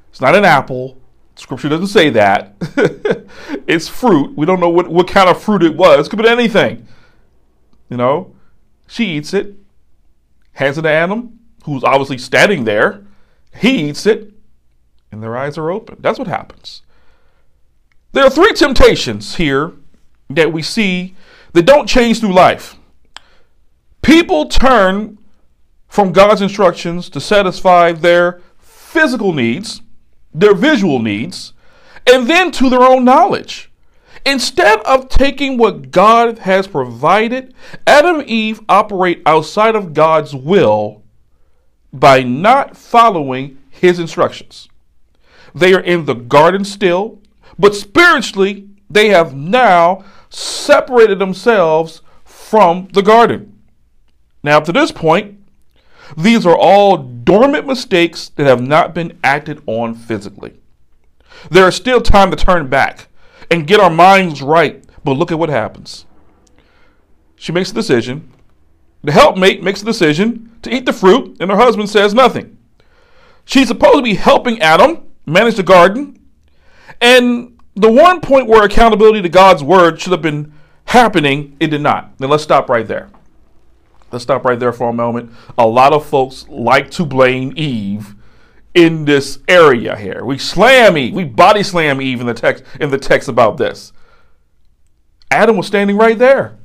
It's 0.10 0.22
not 0.22 0.36
an 0.36 0.46
apple. 0.46 0.98
Scripture 1.36 1.70
doesn't 1.70 1.88
say 1.88 2.10
that. 2.12 2.56
it's 3.68 3.88
fruit. 3.88 4.36
We 4.36 4.46
don't 4.46 4.60
know 4.60 4.70
what, 4.70 4.88
what 4.88 5.08
kind 5.08 5.30
of 5.30 5.42
fruit 5.42 5.64
it 5.64 5.76
was. 5.76 6.08
It 6.08 6.10
could 6.10 6.22
be 6.22 6.28
anything. 6.28 6.88
You 7.90 7.98
know? 7.98 8.36
She 8.88 9.06
eats 9.06 9.34
it, 9.34 9.56
hands 10.54 10.78
it 10.78 10.84
to 10.84 10.90
Adam, 10.90 11.40
who's 11.66 11.84
obviously 11.84 12.18
standing 12.18 12.64
there. 12.64 13.04
He 13.56 13.90
eats 13.90 14.06
it, 14.06 14.32
and 15.12 15.24
their 15.24 15.36
eyes 15.38 15.58
are 15.58 15.72
open. 15.72 15.98
That's 16.00 16.20
what 16.20 16.28
happens. 16.28 16.82
There 18.12 18.24
are 18.24 18.30
three 18.30 18.54
temptations 18.54 19.36
here 19.36 19.74
that 20.30 20.54
we 20.54 20.62
see 20.62 21.16
that 21.54 21.66
don't 21.66 21.88
change 21.88 22.20
through 22.20 22.34
life. 22.34 22.76
People 24.02 24.48
turn 24.48 25.18
from 25.88 26.12
God's 26.12 26.42
instructions 26.42 27.10
to 27.10 27.22
satisfy 27.22 27.92
their 27.92 28.42
physical 28.60 29.32
needs, 29.34 29.82
their 30.34 30.56
visual 30.56 31.00
needs, 31.00 31.54
and 32.12 32.28
then 32.28 32.52
to 32.52 32.70
their 32.70 32.84
own 32.84 33.06
knowledge. 33.06 33.72
Instead 34.26 34.80
of 34.82 35.10
taking 35.10 35.58
what 35.58 35.92
God 35.92 36.40
has 36.40 36.68
provided, 36.68 37.54
Adam 37.86 38.22
and 38.22 38.30
Eve 38.30 38.62
operate 38.70 39.22
outside 39.26 39.76
of 39.76 39.94
God's 39.94 40.34
will 40.34 41.04
by 41.92 42.24
not 42.24 42.76
following 42.76 43.58
his 43.70 44.00
instructions. 44.00 44.70
They 45.54 45.74
are 45.74 45.82
in 45.82 46.06
the 46.06 46.16
garden 46.16 46.66
still, 46.66 47.20
but 47.60 47.76
spiritually, 47.76 48.70
they 48.90 49.10
have 49.10 49.36
now 49.36 50.04
separated 50.34 51.20
themselves 51.20 52.02
from 52.24 52.88
the 52.94 53.02
garden. 53.02 53.60
Now, 54.44 54.58
up 54.58 54.66
to 54.66 54.72
this 54.72 54.92
point, 54.92 55.40
these 56.18 56.46
are 56.46 56.58
all 56.58 56.98
dormant 56.98 57.66
mistakes 57.66 58.30
that 58.30 58.46
have 58.46 58.62
not 58.62 58.94
been 58.94 59.18
acted 59.24 59.62
on 59.66 59.96
physically. 59.96 60.60
There 61.50 61.68
is 61.68 61.76
still 61.76 62.02
time 62.02 62.32
to 62.32 62.38
turn 62.38 62.68
back 62.68 63.08
and 63.50 63.68
get 63.68 63.80
our 63.80 63.90
minds 63.90 64.42
right, 64.42 64.84
but 65.04 65.14
look 65.14 65.32
at 65.32 65.40
what 65.40 65.50
happens. 65.50 66.06
She 67.36 67.52
makes 67.52 67.72
a 67.72 67.76
decision. 67.76 68.32
The 69.04 69.12
helpmate 69.12 69.62
makes 69.64 69.82
a 69.82 69.86
decision 69.86 70.52
to 70.62 70.74
eat 70.74 70.86
the 70.86 70.94
fruit, 70.94 71.38
and 71.40 71.52
her 71.52 71.58
husband 71.58 71.90
says 71.90 72.14
nothing. 72.14 72.58
She's 73.46 73.68
supposed 73.68 73.98
to 73.98 74.02
be 74.02 74.16
helping 74.16 74.62
Adam 74.62 75.04
manage 75.26 75.56
the 75.56 75.64
garden, 75.64 76.20
and 77.02 77.53
the 77.76 77.92
one 77.92 78.22
point 78.22 78.48
where 78.48 78.64
accountability 78.64 79.22
to 79.22 79.30
God's 79.30 79.64
word 79.64 80.00
should 80.00 80.12
have 80.12 80.22
been 80.22 80.54
happening, 80.86 81.56
it 81.60 81.68
did 81.68 81.82
not. 81.82 82.20
Now 82.20 82.28
let's 82.28 82.44
stop 82.44 82.70
right 82.70 82.88
there. 82.88 83.10
Let's 84.12 84.24
stop 84.24 84.46
right 84.46 84.60
there 84.60 84.74
for 84.74 84.90
a 84.90 84.94
moment. 84.94 85.32
A 85.58 85.66
lot 85.66 85.92
of 85.92 86.06
folks 86.06 86.48
like 86.48 86.92
to 86.92 87.06
blame 87.06 87.54
Eve 87.56 88.14
in 88.76 89.06
this 89.06 89.40
area 89.48 89.96
here. 89.96 90.24
We 90.24 90.38
slam 90.38 90.98
Eve, 90.98 91.14
we 91.14 91.24
body 91.24 91.64
slam 91.64 92.02
Eve 92.02 92.22
in 92.22 92.28
the 92.28 92.34
text 92.34 92.64
in 92.80 92.92
the 92.92 92.98
text 92.98 93.28
about 93.28 93.58
this. 93.58 93.92
Adam 95.32 95.58
was 95.58 95.66
standing 95.66 95.98
right 95.98 96.18
there. 96.18 96.58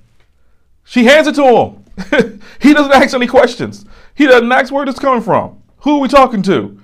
She 0.84 1.04
hands 1.04 1.26
it 1.26 1.34
to 1.36 1.44
him. 1.44 2.40
he 2.60 2.74
doesn't 2.74 2.92
ask 2.92 3.14
any 3.14 3.26
questions. 3.26 3.84
He 4.14 4.26
doesn't 4.26 4.50
ask 4.52 4.72
where 4.72 4.86
it's 4.86 4.98
coming 4.98 5.22
from. 5.22 5.62
Who 5.78 5.96
are 5.96 6.00
we 6.00 6.08
talking 6.08 6.42
to? 6.42 6.77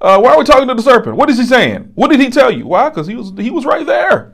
Uh, 0.00 0.20
why 0.20 0.32
are 0.32 0.38
we 0.38 0.44
talking 0.44 0.68
to 0.68 0.74
the 0.74 0.82
serpent? 0.82 1.16
What 1.16 1.30
is 1.30 1.38
he 1.38 1.44
saying? 1.44 1.92
What 1.94 2.10
did 2.10 2.20
he 2.20 2.30
tell 2.30 2.50
you? 2.50 2.66
Why? 2.66 2.88
Because 2.88 3.06
he 3.06 3.14
was 3.14 3.32
he 3.36 3.50
was 3.50 3.64
right 3.64 3.86
there. 3.86 4.32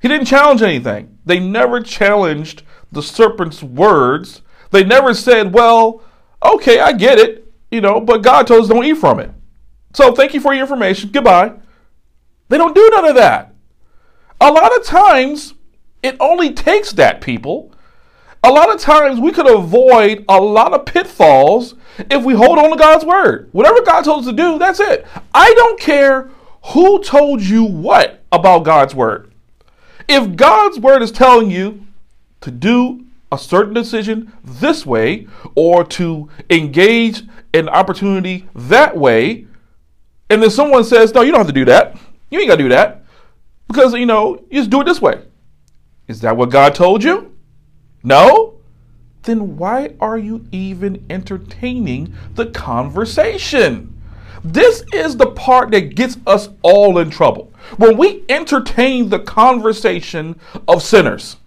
He 0.00 0.08
didn't 0.08 0.26
challenge 0.26 0.60
anything. 0.60 1.18
They 1.24 1.40
never 1.40 1.80
challenged 1.80 2.62
the 2.92 3.02
serpent's 3.02 3.62
words 3.62 4.42
they 4.74 4.82
never 4.82 5.14
said, 5.14 5.54
well, 5.54 6.02
okay, 6.44 6.80
I 6.80 6.92
get 6.92 7.20
it, 7.20 7.46
you 7.70 7.80
know, 7.80 8.00
but 8.00 8.22
God 8.22 8.48
told 8.48 8.64
us 8.64 8.68
don't 8.68 8.84
eat 8.84 8.98
from 8.98 9.20
it. 9.20 9.30
So 9.92 10.12
thank 10.12 10.34
you 10.34 10.40
for 10.40 10.52
your 10.52 10.62
information. 10.62 11.10
Goodbye. 11.12 11.52
They 12.48 12.58
don't 12.58 12.74
do 12.74 12.90
none 12.90 13.04
of 13.04 13.14
that. 13.14 13.54
A 14.40 14.50
lot 14.50 14.76
of 14.76 14.84
times, 14.84 15.54
it 16.02 16.16
only 16.18 16.52
takes 16.52 16.90
that, 16.94 17.20
people. 17.20 17.72
A 18.42 18.50
lot 18.50 18.68
of 18.68 18.80
times, 18.80 19.20
we 19.20 19.30
could 19.30 19.48
avoid 19.48 20.24
a 20.28 20.40
lot 20.40 20.74
of 20.74 20.86
pitfalls 20.86 21.76
if 21.98 22.24
we 22.24 22.34
hold 22.34 22.58
on 22.58 22.70
to 22.70 22.76
God's 22.76 23.04
word. 23.04 23.48
Whatever 23.52 23.82
God 23.82 24.02
told 24.02 24.20
us 24.20 24.26
to 24.26 24.32
do, 24.32 24.58
that's 24.58 24.80
it. 24.80 25.06
I 25.32 25.52
don't 25.54 25.78
care 25.78 26.30
who 26.66 27.02
told 27.02 27.42
you 27.42 27.64
what 27.64 28.22
about 28.32 28.64
God's 28.64 28.94
word. 28.94 29.32
If 30.08 30.36
God's 30.36 30.78
word 30.78 31.02
is 31.02 31.12
telling 31.12 31.50
you 31.50 31.86
to 32.40 32.50
do 32.50 33.04
a 33.34 33.38
certain 33.38 33.74
decision 33.74 34.32
this 34.42 34.86
way 34.86 35.26
or 35.54 35.84
to 35.84 36.28
engage 36.50 37.22
an 37.52 37.68
opportunity 37.68 38.48
that 38.54 38.96
way. 38.96 39.46
And 40.30 40.42
then 40.42 40.50
someone 40.50 40.84
says, 40.84 41.12
no, 41.14 41.22
you 41.22 41.30
don't 41.30 41.40
have 41.40 41.46
to 41.46 41.52
do 41.52 41.64
that. 41.66 41.96
You 42.30 42.40
ain't 42.40 42.48
got 42.48 42.56
to 42.56 42.62
do 42.62 42.68
that 42.70 43.04
because, 43.68 43.94
you 43.94 44.06
know, 44.06 44.36
you 44.50 44.60
just 44.60 44.70
do 44.70 44.80
it 44.80 44.84
this 44.84 45.00
way. 45.00 45.22
Is 46.08 46.20
that 46.20 46.36
what 46.36 46.50
God 46.50 46.74
told 46.74 47.02
you? 47.02 47.34
No? 48.02 48.54
Then 49.24 49.56
why 49.56 49.94
are 50.00 50.18
you 50.18 50.46
even 50.52 51.04
entertaining 51.08 52.14
the 52.34 52.46
conversation? 52.46 53.90
This 54.44 54.84
is 54.92 55.16
the 55.16 55.30
part 55.30 55.70
that 55.70 55.94
gets 55.94 56.18
us 56.26 56.50
all 56.60 56.98
in 56.98 57.08
trouble. 57.08 57.50
When 57.78 57.96
we 57.96 58.24
entertain 58.28 59.08
the 59.08 59.20
conversation 59.20 60.38
of 60.68 60.82
sinners, 60.82 61.38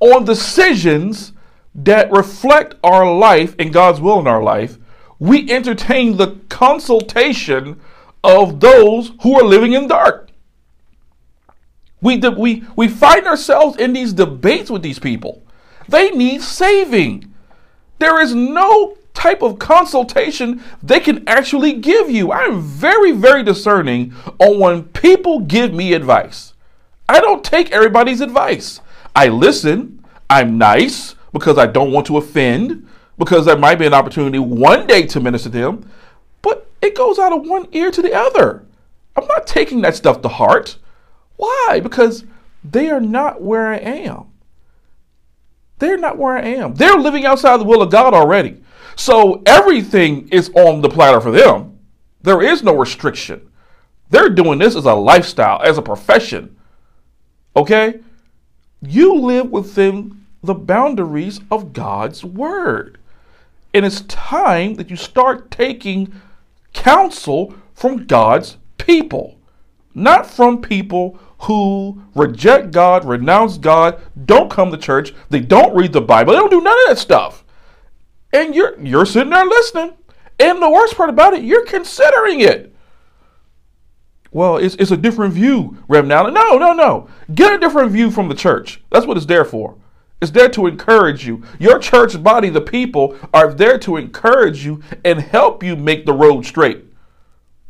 on 0.00 0.24
decisions 0.24 1.32
that 1.76 2.10
reflect 2.10 2.74
our 2.82 3.10
life 3.12 3.54
and 3.58 3.72
God's 3.72 4.00
will 4.00 4.18
in 4.18 4.26
our 4.26 4.42
life, 4.42 4.76
we 5.20 5.50
entertain 5.50 6.16
the 6.16 6.38
consultation 6.48 7.80
of 8.24 8.58
those 8.58 9.12
who 9.22 9.38
are 9.38 9.44
living 9.44 9.72
in 9.72 9.86
dark. 9.86 10.30
We, 12.00 12.18
we, 12.18 12.64
we 12.74 12.88
find 12.88 13.26
ourselves 13.26 13.76
in 13.76 13.92
these 13.92 14.12
debates 14.12 14.70
with 14.70 14.82
these 14.82 14.98
people. 14.98 15.43
They 15.88 16.10
need 16.10 16.42
saving. 16.42 17.32
There 17.98 18.20
is 18.20 18.34
no 18.34 18.96
type 19.14 19.42
of 19.42 19.58
consultation 19.58 20.62
they 20.82 21.00
can 21.00 21.26
actually 21.28 21.74
give 21.74 22.10
you. 22.10 22.32
I'm 22.32 22.60
very, 22.60 23.12
very 23.12 23.42
discerning 23.42 24.12
on 24.38 24.58
when 24.58 24.84
people 24.84 25.40
give 25.40 25.72
me 25.72 25.92
advice. 25.92 26.52
I 27.08 27.20
don't 27.20 27.44
take 27.44 27.70
everybody's 27.70 28.20
advice. 28.20 28.80
I 29.14 29.28
listen, 29.28 30.04
I'm 30.28 30.58
nice 30.58 31.14
because 31.32 31.58
I 31.58 31.66
don't 31.66 31.92
want 31.92 32.06
to 32.08 32.16
offend, 32.16 32.88
because 33.18 33.46
there 33.46 33.56
might 33.56 33.78
be 33.78 33.86
an 33.86 33.94
opportunity 33.94 34.38
one 34.38 34.86
day 34.86 35.06
to 35.06 35.20
minister 35.20 35.48
to 35.50 35.58
them, 35.58 35.90
but 36.42 36.68
it 36.82 36.94
goes 36.94 37.18
out 37.18 37.32
of 37.32 37.46
one 37.46 37.68
ear 37.72 37.90
to 37.90 38.02
the 38.02 38.14
other. 38.14 38.66
I'm 39.16 39.26
not 39.26 39.46
taking 39.46 39.80
that 39.82 39.94
stuff 39.94 40.22
to 40.22 40.28
heart. 40.28 40.76
Why? 41.36 41.80
Because 41.82 42.24
they 42.64 42.90
are 42.90 43.00
not 43.00 43.42
where 43.42 43.68
I 43.68 43.76
am. 43.76 44.26
They're 45.84 45.98
not 45.98 46.16
where 46.16 46.38
I 46.38 46.40
am. 46.40 46.74
They're 46.74 46.96
living 46.96 47.26
outside 47.26 47.60
the 47.60 47.64
will 47.64 47.82
of 47.82 47.90
God 47.90 48.14
already. 48.14 48.62
So 48.96 49.42
everything 49.44 50.30
is 50.30 50.50
on 50.54 50.80
the 50.80 50.88
platter 50.88 51.20
for 51.20 51.30
them. 51.30 51.78
There 52.22 52.40
is 52.42 52.62
no 52.62 52.74
restriction. 52.74 53.50
They're 54.08 54.30
doing 54.30 54.58
this 54.58 54.76
as 54.76 54.86
a 54.86 54.94
lifestyle, 54.94 55.60
as 55.62 55.76
a 55.76 55.82
profession. 55.82 56.56
Okay? 57.54 58.00
You 58.80 59.14
live 59.14 59.50
within 59.50 60.24
the 60.42 60.54
boundaries 60.54 61.42
of 61.50 61.74
God's 61.74 62.24
word. 62.24 62.96
And 63.74 63.84
it's 63.84 64.00
time 64.02 64.76
that 64.76 64.88
you 64.88 64.96
start 64.96 65.50
taking 65.50 66.18
counsel 66.72 67.54
from 67.74 68.06
God's 68.06 68.56
people, 68.78 69.38
not 69.92 70.26
from 70.26 70.62
people 70.62 71.18
who 71.44 72.02
reject 72.14 72.70
God, 72.70 73.04
renounce 73.04 73.58
God, 73.58 74.00
don't 74.24 74.50
come 74.50 74.70
to 74.70 74.76
church, 74.76 75.14
they 75.30 75.40
don't 75.40 75.74
read 75.74 75.92
the 75.92 76.00
Bible, 76.00 76.32
they 76.32 76.38
don't 76.38 76.50
do 76.50 76.60
none 76.60 76.76
of 76.84 76.88
that 76.88 76.98
stuff. 76.98 77.44
And 78.32 78.54
you're 78.54 78.78
you're 78.80 79.06
sitting 79.06 79.30
there 79.30 79.46
listening. 79.46 79.94
And 80.40 80.60
the 80.60 80.70
worst 80.70 80.96
part 80.96 81.10
about 81.10 81.34
it, 81.34 81.44
you're 81.44 81.64
considering 81.64 82.40
it. 82.40 82.74
Well, 84.32 84.56
it's, 84.56 84.74
it's 84.74 84.90
a 84.90 84.96
different 84.96 85.32
view, 85.32 85.78
Reverend 85.86 86.12
Allen. 86.12 86.34
No, 86.34 86.58
no, 86.58 86.72
no. 86.72 87.08
Get 87.34 87.52
a 87.52 87.58
different 87.58 87.92
view 87.92 88.10
from 88.10 88.28
the 88.28 88.34
church. 88.34 88.82
That's 88.90 89.06
what 89.06 89.16
it's 89.16 89.26
there 89.26 89.44
for. 89.44 89.76
It's 90.20 90.32
there 90.32 90.48
to 90.48 90.66
encourage 90.66 91.24
you. 91.24 91.44
Your 91.60 91.78
church 91.78 92.20
body, 92.20 92.48
the 92.48 92.60
people, 92.60 93.16
are 93.32 93.54
there 93.54 93.78
to 93.78 93.96
encourage 93.96 94.64
you 94.64 94.82
and 95.04 95.20
help 95.20 95.62
you 95.62 95.76
make 95.76 96.04
the 96.04 96.12
road 96.12 96.44
straight. 96.44 96.84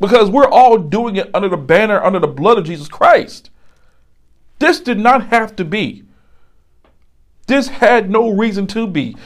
Because 0.00 0.30
we're 0.30 0.48
all 0.48 0.78
doing 0.78 1.16
it 1.16 1.30
under 1.34 1.50
the 1.50 1.56
banner, 1.58 2.02
under 2.02 2.18
the 2.18 2.26
blood 2.26 2.56
of 2.56 2.64
Jesus 2.64 2.88
Christ. 2.88 3.50
This 4.58 4.80
did 4.80 4.98
not 4.98 5.28
have 5.28 5.56
to 5.56 5.64
be. 5.64 6.04
This 7.46 7.68
had 7.68 8.10
no 8.10 8.30
reason 8.30 8.66
to 8.68 8.86
be. 8.86 9.16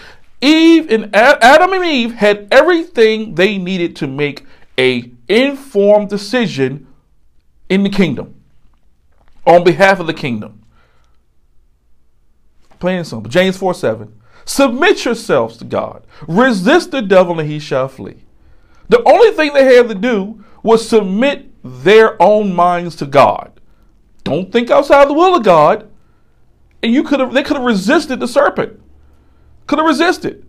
Eve 0.40 0.90
and 0.90 1.14
Adam 1.14 1.72
and 1.72 1.84
Eve 1.84 2.14
had 2.14 2.48
everything 2.50 3.34
they 3.34 3.58
needed 3.58 3.96
to 3.96 4.06
make 4.06 4.44
a 4.78 5.10
informed 5.28 6.08
decision 6.08 6.86
in 7.68 7.82
the 7.82 7.90
kingdom 7.90 8.34
on 9.46 9.64
behalf 9.64 10.00
of 10.00 10.06
the 10.06 10.14
kingdom. 10.14 10.62
Plain 12.78 12.98
and 12.98 13.06
simple. 13.06 13.30
James 13.30 13.56
4 13.56 13.74
7. 13.74 14.20
Submit 14.44 15.04
yourselves 15.04 15.56
to 15.58 15.64
God. 15.64 16.04
Resist 16.26 16.90
the 16.90 17.02
devil 17.02 17.38
and 17.38 17.48
he 17.48 17.58
shall 17.58 17.88
flee. 17.88 18.24
The 18.88 19.02
only 19.06 19.32
thing 19.32 19.52
they 19.52 19.76
had 19.76 19.88
to 19.88 19.94
do 19.94 20.44
was 20.62 20.88
submit 20.88 21.50
their 21.62 22.20
own 22.22 22.54
minds 22.54 22.96
to 22.96 23.06
God. 23.06 23.57
Don't 24.28 24.52
think 24.52 24.70
outside 24.70 25.08
the 25.08 25.14
will 25.14 25.36
of 25.36 25.42
God. 25.42 25.88
And 26.82 26.92
you 26.92 27.02
could 27.02 27.18
have 27.18 27.32
they 27.32 27.42
could 27.42 27.56
have 27.56 27.64
resisted 27.64 28.20
the 28.20 28.28
serpent. 28.28 28.78
could 29.66 29.78
have 29.78 29.88
resisted. 29.88 30.46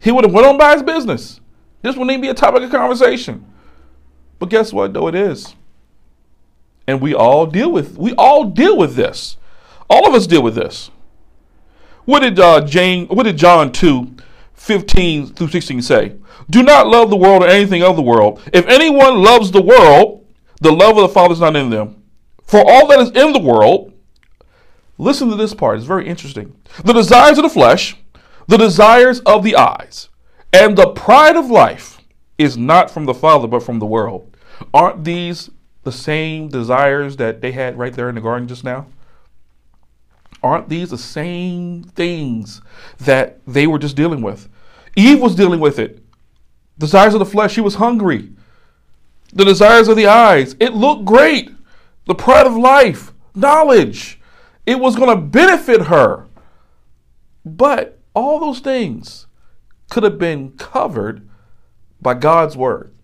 He 0.00 0.10
would 0.10 0.24
have 0.24 0.32
went 0.32 0.46
on 0.46 0.58
by 0.58 0.72
his 0.72 0.82
business. 0.82 1.40
This 1.82 1.94
wouldn't 1.94 2.10
even 2.10 2.20
be 2.22 2.28
a 2.28 2.34
topic 2.34 2.62
of 2.62 2.70
conversation. 2.70 3.46
But 4.38 4.50
guess 4.50 4.72
what? 4.72 4.92
Though 4.92 5.06
it 5.06 5.14
is. 5.14 5.54
And 6.88 7.00
we 7.00 7.14
all 7.14 7.46
deal 7.46 7.70
with 7.70 7.96
we 7.96 8.14
all 8.14 8.44
deal 8.44 8.76
with 8.76 8.96
this. 8.96 9.36
All 9.88 10.06
of 10.06 10.14
us 10.14 10.26
deal 10.26 10.42
with 10.42 10.56
this. 10.56 10.90
What 12.04 12.20
did 12.20 12.40
uh, 12.40 12.62
Jane 12.62 13.06
what 13.06 13.24
did 13.24 13.36
John 13.36 13.70
2 13.70 14.16
15 14.54 15.34
through 15.34 15.48
16 15.48 15.82
say? 15.82 16.16
Do 16.50 16.64
not 16.64 16.88
love 16.88 17.10
the 17.10 17.16
world 17.16 17.44
or 17.44 17.46
anything 17.46 17.84
of 17.84 17.94
the 17.94 18.02
world. 18.02 18.40
If 18.52 18.66
anyone 18.66 19.22
loves 19.22 19.52
the 19.52 19.62
world, 19.62 20.26
the 20.60 20.72
love 20.72 20.96
of 20.96 21.02
the 21.02 21.14
Father 21.14 21.34
is 21.34 21.40
not 21.40 21.54
in 21.54 21.70
them. 21.70 21.97
For 22.48 22.60
all 22.66 22.86
that 22.88 22.98
is 22.98 23.10
in 23.10 23.34
the 23.34 23.38
world, 23.38 23.92
listen 24.96 25.28
to 25.28 25.36
this 25.36 25.52
part, 25.52 25.76
it's 25.76 25.86
very 25.86 26.08
interesting. 26.08 26.56
The 26.82 26.94
desires 26.94 27.36
of 27.36 27.42
the 27.42 27.50
flesh, 27.50 27.94
the 28.46 28.56
desires 28.56 29.20
of 29.20 29.44
the 29.44 29.54
eyes, 29.54 30.08
and 30.50 30.76
the 30.76 30.88
pride 30.88 31.36
of 31.36 31.50
life 31.50 32.00
is 32.38 32.56
not 32.56 32.90
from 32.90 33.04
the 33.04 33.12
Father, 33.12 33.46
but 33.46 33.62
from 33.62 33.80
the 33.80 33.86
world. 33.86 34.34
Aren't 34.72 35.04
these 35.04 35.50
the 35.82 35.92
same 35.92 36.48
desires 36.48 37.16
that 37.18 37.42
they 37.42 37.52
had 37.52 37.78
right 37.78 37.92
there 37.92 38.08
in 38.08 38.14
the 38.14 38.22
garden 38.22 38.48
just 38.48 38.64
now? 38.64 38.86
Aren't 40.42 40.70
these 40.70 40.88
the 40.88 40.96
same 40.96 41.82
things 41.82 42.62
that 42.98 43.40
they 43.46 43.66
were 43.66 43.78
just 43.78 43.94
dealing 43.94 44.22
with? 44.22 44.48
Eve 44.96 45.20
was 45.20 45.34
dealing 45.34 45.60
with 45.60 45.78
it. 45.78 46.02
Desires 46.78 47.12
of 47.12 47.18
the 47.18 47.26
flesh, 47.26 47.52
she 47.52 47.60
was 47.60 47.74
hungry. 47.74 48.30
The 49.34 49.44
desires 49.44 49.88
of 49.88 49.96
the 49.96 50.06
eyes, 50.06 50.56
it 50.58 50.72
looked 50.72 51.04
great. 51.04 51.50
The 52.08 52.14
pride 52.14 52.46
of 52.46 52.56
life, 52.56 53.12
knowledge, 53.34 54.18
it 54.64 54.80
was 54.80 54.96
going 54.96 55.10
to 55.10 55.22
benefit 55.22 55.82
her. 55.82 56.26
But 57.44 57.98
all 58.14 58.40
those 58.40 58.60
things 58.60 59.26
could 59.90 60.04
have 60.04 60.18
been 60.18 60.52
covered 60.52 61.28
by 62.00 62.14
God's 62.14 62.56
word. 62.56 62.94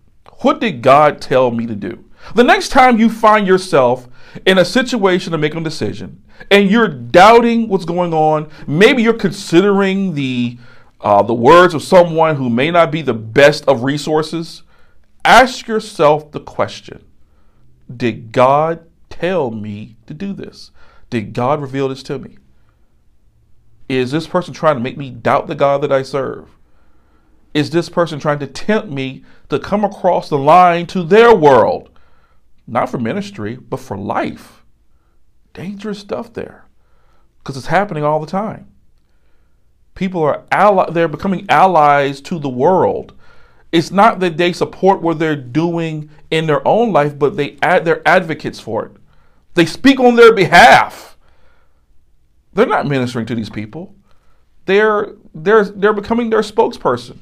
What 0.41 0.59
did 0.59 0.81
God 0.81 1.21
tell 1.21 1.51
me 1.51 1.67
to 1.67 1.75
do? 1.75 2.07
The 2.35 2.45
next 2.45 2.71
time 2.71 2.99
you 2.99 3.11
find 3.11 3.47
yourself 3.47 4.09
in 4.47 4.57
a 4.57 4.65
situation 4.65 5.33
to 5.33 5.39
make 5.39 5.55
a 5.55 5.61
decision 5.61 6.23
and 6.51 6.71
you're 6.71 6.89
doubting 6.89 7.69
what's 7.69 7.85
going 7.85 8.15
on, 8.15 8.51
maybe 8.67 9.03
you're 9.03 9.13
considering 9.13 10.15
the 10.15 10.59
uh, 11.03 11.23
the 11.23 11.35
words 11.35 11.75
of 11.75 11.83
someone 11.83 12.37
who 12.37 12.49
may 12.49 12.71
not 12.71 12.91
be 12.91 13.03
the 13.03 13.13
best 13.13 13.69
of 13.69 13.83
resources, 13.83 14.63
ask 15.27 15.69
yourself 15.69 16.33
the 16.33 16.41
question 16.41 17.05
Did 17.95 18.33
God 18.33 18.87
tell 19.21 19.51
me 19.51 19.97
to 20.07 20.15
do 20.15 20.33
this? 20.33 20.71
Did 21.11 21.33
God 21.33 21.61
reveal 21.61 21.89
this 21.89 22.03
to 22.05 22.19
me? 22.19 22.39
Is 23.89 24.11
this 24.11 24.27
person 24.27 24.53
trying 24.53 24.77
to 24.77 24.83
make 24.83 24.97
me 24.97 25.11
doubt 25.11 25.47
the 25.47 25.55
God 25.55 25.83
that 25.83 25.93
I 25.93 26.03
serve? 26.03 26.49
Is 27.53 27.71
this 27.71 27.89
person 27.89 28.19
trying 28.19 28.41
to 28.41 28.47
tempt 28.47 28.89
me 28.89 29.25
to 29.49 29.59
come 29.59 29.85
across 29.85 30.29
the 30.29 30.39
line 30.39 30.87
to 30.89 31.03
their 31.05 31.35
world? 31.35 31.91
Not 32.67 32.91
for 32.91 32.99
ministry, 32.99 33.57
but 33.57 33.79
for 33.79 33.97
life. 33.97 34.65
Dangerous 35.53 36.01
stuff 36.01 36.33
there 36.33 36.65
because 37.39 37.57
it's 37.57 37.67
happening 37.67 38.03
all 38.03 38.19
the 38.19 38.27
time. 38.27 38.67
People 39.95 40.23
are 40.23 40.43
ally- 40.51 40.91
they're 40.91 41.07
becoming 41.07 41.47
allies 41.49 42.21
to 42.23 42.39
the 42.39 42.49
world. 42.49 43.13
It's 43.71 43.91
not 43.91 44.19
that 44.21 44.39
they 44.39 44.53
support 44.53 45.03
what 45.03 45.19
they're 45.19 45.37
doing 45.37 46.11
in 46.31 46.47
their 46.47 46.67
own 46.67 46.93
life, 46.93 47.17
but 47.19 47.37
they 47.37 47.59
add 47.63 47.85
they're 47.85 48.07
advocates 48.09 48.59
for 48.59 48.87
it. 48.87 48.93
They 49.55 49.67
speak 49.67 50.01
on 50.01 50.17
their 50.17 50.33
behalf. 50.33 51.17
They're 52.53 52.67
not 52.67 52.87
ministering 52.87 53.27
to 53.27 53.35
these 53.35 53.51
people. 53.51 53.95
They're 54.67 55.15
they're 55.35 55.65
they're 55.65 55.93
becoming 55.93 56.31
their 56.31 56.41
spokesperson. 56.41 57.19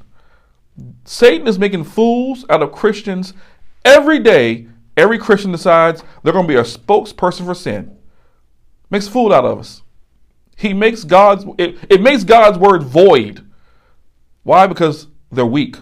Satan 1.05 1.47
is 1.47 1.59
making 1.59 1.85
fools 1.85 2.45
out 2.49 2.63
of 2.63 2.73
Christians 2.73 3.35
every 3.85 4.19
day. 4.19 4.69
Every 4.97 5.19
Christian 5.19 5.53
decides 5.53 6.03
they're 6.23 6.33
going 6.33 6.47
to 6.47 6.53
be 6.53 6.59
a 6.59 6.63
spokesperson 6.63 7.47
for 7.47 7.55
sin. 7.55 7.97
Makes 8.91 9.09
a 9.09 9.11
fool 9.11 9.33
out 9.33 9.45
of 9.45 9.59
us. 9.59 9.83
He 10.57 10.75
makes 10.75 11.05
God's 11.05 11.45
it, 11.59 11.79
it 11.89 12.03
makes 12.03 12.25
God's 12.25 12.59
word 12.59 12.83
void. 12.83 13.47
Why? 14.43 14.67
Because 14.67 15.07
they're 15.31 15.47
weak. 15.47 15.77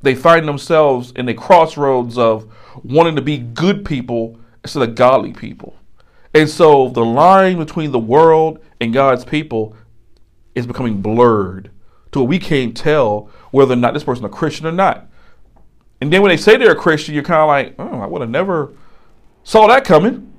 They 0.00 0.14
find 0.14 0.48
themselves 0.48 1.12
in 1.14 1.28
a 1.28 1.34
crossroads 1.34 2.18
of 2.18 2.52
wanting 2.82 3.16
to 3.16 3.22
be 3.22 3.38
good 3.38 3.84
people 3.84 4.40
instead 4.64 4.88
of 4.88 4.94
godly 4.94 5.32
people. 5.32 5.76
And 6.34 6.48
so 6.48 6.88
the 6.88 7.04
line 7.04 7.58
between 7.58 7.92
the 7.92 7.98
world 7.98 8.58
and 8.80 8.92
God's 8.92 9.24
people 9.24 9.76
is 10.54 10.66
becoming 10.66 11.02
blurred 11.02 11.70
to 12.12 12.20
where 12.20 12.28
we 12.28 12.38
can't 12.38 12.76
tell 12.76 13.30
whether 13.50 13.72
or 13.72 13.76
not 13.76 13.94
this 13.94 14.04
person 14.04 14.24
a 14.24 14.28
Christian 14.28 14.66
or 14.66 14.72
not. 14.72 15.08
And 16.00 16.12
then 16.12 16.22
when 16.22 16.30
they 16.30 16.36
say 16.36 16.56
they're 16.56 16.72
a 16.72 16.76
Christian, 16.76 17.14
you're 17.14 17.22
kind 17.22 17.40
of 17.40 17.48
like, 17.48 17.74
oh, 17.78 18.00
I 18.00 18.06
would 18.06 18.22
have 18.22 18.30
never 18.30 18.72
saw 19.44 19.68
that 19.68 19.84
coming. 19.84 20.32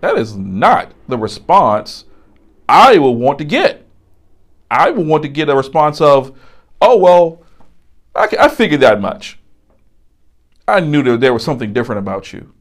That 0.00 0.16
is 0.16 0.36
not 0.36 0.92
the 1.08 1.18
response 1.18 2.04
I 2.68 2.98
would 2.98 3.10
want 3.10 3.38
to 3.38 3.44
get. 3.44 3.86
I 4.70 4.90
would 4.90 5.06
want 5.06 5.22
to 5.24 5.28
get 5.28 5.48
a 5.48 5.54
response 5.54 6.00
of, 6.00 6.38
oh, 6.80 6.96
well, 6.96 7.42
I, 8.14 8.28
I 8.40 8.48
figured 8.48 8.80
that 8.80 9.00
much. 9.00 9.38
I 10.66 10.80
knew 10.80 11.02
that 11.02 11.20
there 11.20 11.34
was 11.34 11.44
something 11.44 11.72
different 11.72 11.98
about 11.98 12.32
you. 12.32 12.52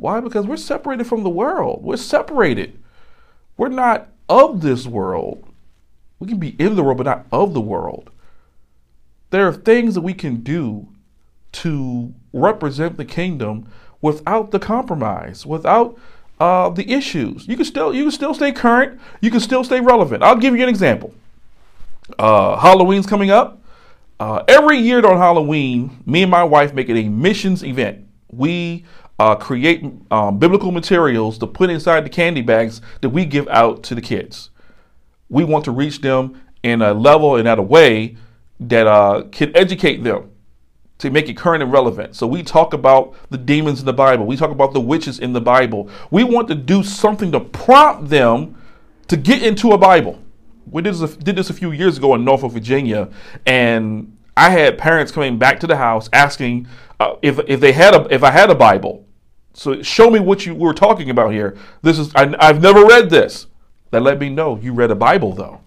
Why? 0.00 0.20
Because 0.20 0.46
we're 0.46 0.56
separated 0.56 1.04
from 1.04 1.24
the 1.24 1.30
world. 1.30 1.82
We're 1.82 1.98
separated. 1.98 2.82
We're 3.58 3.68
not 3.68 4.08
of 4.30 4.62
this 4.62 4.86
world. 4.86 5.46
We 6.18 6.26
can 6.26 6.38
be 6.38 6.56
in 6.58 6.74
the 6.74 6.82
world, 6.82 6.96
but 6.96 7.06
not 7.06 7.26
of 7.30 7.52
the 7.52 7.60
world. 7.60 8.10
There 9.28 9.46
are 9.46 9.52
things 9.52 9.94
that 9.94 10.00
we 10.00 10.14
can 10.14 10.36
do 10.36 10.88
to 11.52 12.14
represent 12.32 12.96
the 12.96 13.04
kingdom 13.04 13.70
without 14.00 14.52
the 14.52 14.58
compromise, 14.58 15.44
without 15.44 15.98
uh, 16.40 16.70
the 16.70 16.90
issues. 16.90 17.46
You 17.46 17.56
can 17.56 17.66
still 17.66 17.94
you 17.94 18.04
can 18.04 18.10
still 18.10 18.32
stay 18.32 18.52
current. 18.52 18.98
You 19.20 19.30
can 19.30 19.40
still 19.40 19.64
stay 19.64 19.80
relevant. 19.80 20.22
I'll 20.22 20.36
give 20.36 20.56
you 20.56 20.62
an 20.62 20.70
example. 20.70 21.12
Uh, 22.18 22.56
Halloween's 22.56 23.06
coming 23.06 23.30
up. 23.30 23.60
Uh, 24.18 24.44
every 24.48 24.78
year 24.78 25.04
on 25.06 25.18
Halloween, 25.18 26.02
me 26.06 26.22
and 26.22 26.30
my 26.30 26.44
wife 26.44 26.72
make 26.72 26.88
it 26.88 26.96
a 26.96 27.08
missions 27.08 27.62
event. 27.62 28.06
We 28.32 28.84
uh, 29.20 29.34
create 29.34 29.84
um, 30.10 30.38
biblical 30.38 30.72
materials 30.72 31.36
to 31.36 31.46
put 31.46 31.68
inside 31.68 32.06
the 32.06 32.08
candy 32.08 32.40
bags 32.40 32.80
that 33.02 33.10
we 33.10 33.26
give 33.26 33.46
out 33.48 33.82
to 33.82 33.94
the 33.94 34.00
kids. 34.00 34.48
We 35.28 35.44
want 35.44 35.66
to 35.66 35.72
reach 35.72 36.00
them 36.00 36.40
in 36.62 36.80
a 36.80 36.94
level 36.94 37.36
and 37.36 37.46
at 37.46 37.58
a 37.58 37.62
way 37.62 38.16
that 38.60 38.86
uh, 38.86 39.24
can 39.30 39.54
educate 39.54 40.02
them 40.02 40.30
to 40.96 41.10
make 41.10 41.28
it 41.28 41.36
current 41.36 41.62
and 41.62 41.70
relevant. 41.70 42.16
So 42.16 42.26
we 42.26 42.42
talk 42.42 42.72
about 42.72 43.14
the 43.28 43.36
demons 43.36 43.80
in 43.80 43.84
the 43.84 43.92
Bible. 43.92 44.24
We 44.24 44.36
talk 44.36 44.52
about 44.52 44.72
the 44.72 44.80
witches 44.80 45.18
in 45.18 45.34
the 45.34 45.40
Bible. 45.40 45.90
We 46.10 46.24
want 46.24 46.48
to 46.48 46.54
do 46.54 46.82
something 46.82 47.30
to 47.32 47.40
prompt 47.40 48.08
them 48.08 48.56
to 49.08 49.18
get 49.18 49.42
into 49.42 49.72
a 49.72 49.78
Bible. 49.78 50.18
We 50.70 50.80
did 50.80 50.94
this, 50.94 51.14
did 51.16 51.36
this 51.36 51.50
a 51.50 51.54
few 51.54 51.72
years 51.72 51.98
ago 51.98 52.14
in 52.14 52.24
Norfolk, 52.24 52.52
Virginia, 52.52 53.10
and 53.44 54.16
I 54.34 54.48
had 54.48 54.78
parents 54.78 55.12
coming 55.12 55.38
back 55.38 55.60
to 55.60 55.66
the 55.66 55.76
house 55.76 56.08
asking 56.14 56.68
uh, 56.98 57.16
if 57.20 57.38
if 57.46 57.60
they 57.60 57.72
had 57.72 57.94
a 57.94 58.06
if 58.14 58.22
I 58.22 58.30
had 58.30 58.48
a 58.48 58.54
Bible. 58.54 59.04
So 59.52 59.82
show 59.82 60.10
me 60.10 60.20
what 60.20 60.46
you 60.46 60.54
were 60.54 60.74
talking 60.74 61.10
about 61.10 61.32
here. 61.32 61.56
This 61.82 61.98
is 61.98 62.14
I, 62.14 62.34
I've 62.38 62.62
never 62.62 62.84
read 62.84 63.10
this. 63.10 63.46
That 63.90 64.02
let 64.02 64.20
me 64.20 64.28
know 64.28 64.56
you 64.56 64.72
read 64.72 64.90
a 64.90 64.94
Bible 64.94 65.32
though. 65.32 65.60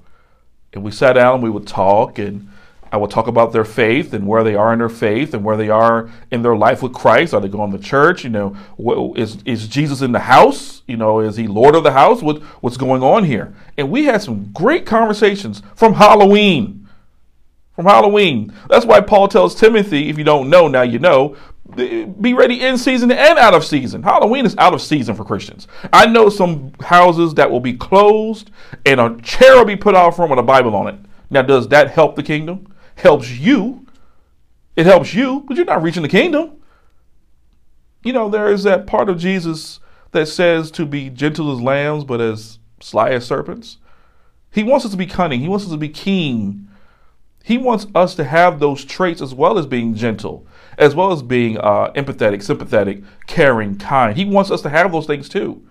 And 0.71 0.83
we 0.83 0.91
sat 0.91 1.13
down 1.13 1.35
and 1.35 1.43
we 1.43 1.49
would 1.49 1.67
talk 1.67 2.17
and 2.17 2.49
I 2.93 2.97
would 2.97 3.09
talk 3.09 3.25
about 3.25 3.53
their 3.53 3.65
faith 3.65 4.13
and 4.13 4.27
where 4.27 4.43
they 4.43 4.53
are 4.53 4.71
in 4.71 4.77
their 4.77 4.87
faith 4.87 5.33
and 5.33 5.43
where 5.43 5.57
they 5.57 5.69
are 5.69 6.11
in 6.29 6.43
their 6.43 6.55
life 6.55 6.83
with 6.83 6.93
Christ. 6.93 7.33
Are 7.33 7.41
they 7.41 7.47
going 7.47 7.71
to 7.71 7.79
church? 7.79 8.23
You 8.23 8.29
know, 8.29 9.13
is 9.17 9.41
is 9.45 9.67
Jesus 9.67 10.01
in 10.01 10.11
the 10.11 10.19
house? 10.19 10.83
You 10.87 10.97
know, 10.97 11.19
is 11.19 11.35
he 11.35 11.47
Lord 11.47 11.75
of 11.75 11.83
the 11.83 11.91
house? 11.91 12.21
What 12.21 12.43
what's 12.61 12.77
going 12.77 13.01
on 13.01 13.23
here? 13.23 13.51
And 13.77 13.89
we 13.89 14.05
had 14.05 14.21
some 14.21 14.51
great 14.53 14.85
conversations 14.85 15.63
from 15.73 15.95
Halloween. 15.95 16.87
From 17.75 17.85
Halloween. 17.85 18.53
That's 18.69 18.85
why 18.85 19.01
Paul 19.01 19.27
tells 19.27 19.55
Timothy, 19.55 20.09
if 20.09 20.19
you 20.19 20.23
don't 20.23 20.47
know, 20.51 20.67
now 20.67 20.83
you 20.83 20.99
know, 20.99 21.35
be 21.75 22.33
ready 22.33 22.61
in 22.61 22.77
season 22.77 23.11
and 23.11 23.39
out 23.39 23.53
of 23.53 23.63
season. 23.63 24.03
Halloween 24.03 24.45
is 24.45 24.55
out 24.57 24.73
of 24.73 24.81
season 24.81 25.15
for 25.15 25.23
Christians. 25.23 25.67
I 25.91 26.05
know 26.05 26.29
some 26.29 26.73
houses 26.81 27.33
that 27.35 27.49
will 27.49 27.61
be 27.61 27.73
closed 27.73 28.51
and 28.85 28.99
a 28.99 29.17
chair 29.21 29.55
will 29.55 29.65
be 29.65 29.75
put 29.75 29.95
out 29.95 30.15
front 30.15 30.29
with 30.29 30.39
a 30.39 30.43
Bible 30.43 30.75
on 30.75 30.87
it. 30.87 30.99
Now, 31.29 31.41
does 31.41 31.69
that 31.69 31.91
help 31.91 32.15
the 32.15 32.23
kingdom? 32.23 32.67
helps 32.95 33.29
you. 33.31 33.85
It 34.75 34.85
helps 34.85 35.13
you, 35.13 35.43
but 35.47 35.57
you're 35.57 35.65
not 35.65 35.83
reaching 35.83 36.03
the 36.03 36.09
kingdom. 36.09 36.53
You 38.03 38.13
know, 38.13 38.29
there 38.29 38.51
is 38.51 38.63
that 38.63 38.87
part 38.87 39.09
of 39.09 39.17
Jesus 39.17 39.79
that 40.11 40.27
says 40.27 40.71
to 40.71 40.85
be 40.85 41.09
gentle 41.09 41.51
as 41.51 41.61
lambs, 41.61 42.03
but 42.03 42.21
as 42.21 42.59
sly 42.79 43.11
as 43.11 43.25
serpents. 43.25 43.77
He 44.51 44.63
wants 44.63 44.85
us 44.85 44.91
to 44.91 44.97
be 44.97 45.05
cunning. 45.05 45.39
He 45.39 45.47
wants 45.47 45.65
us 45.65 45.71
to 45.71 45.77
be 45.77 45.89
keen. 45.89 46.69
He 47.45 47.57
wants 47.57 47.85
us 47.93 48.15
to 48.15 48.23
have 48.23 48.61
those 48.61 48.85
traits 48.85 49.21
as 49.21 49.33
well 49.33 49.59
as 49.59 49.67
being 49.67 49.95
gentle, 49.95 50.47
as 50.77 50.95
well 50.95 51.11
as 51.11 51.21
being 51.21 51.57
uh, 51.57 51.91
empathetic, 51.91 52.41
sympathetic, 52.41 53.03
caring, 53.27 53.77
kind. 53.77 54.15
He 54.15 54.23
wants 54.23 54.49
us 54.49 54.61
to 54.61 54.69
have 54.69 54.93
those 54.93 55.05
things 55.05 55.27
too. 55.27 55.61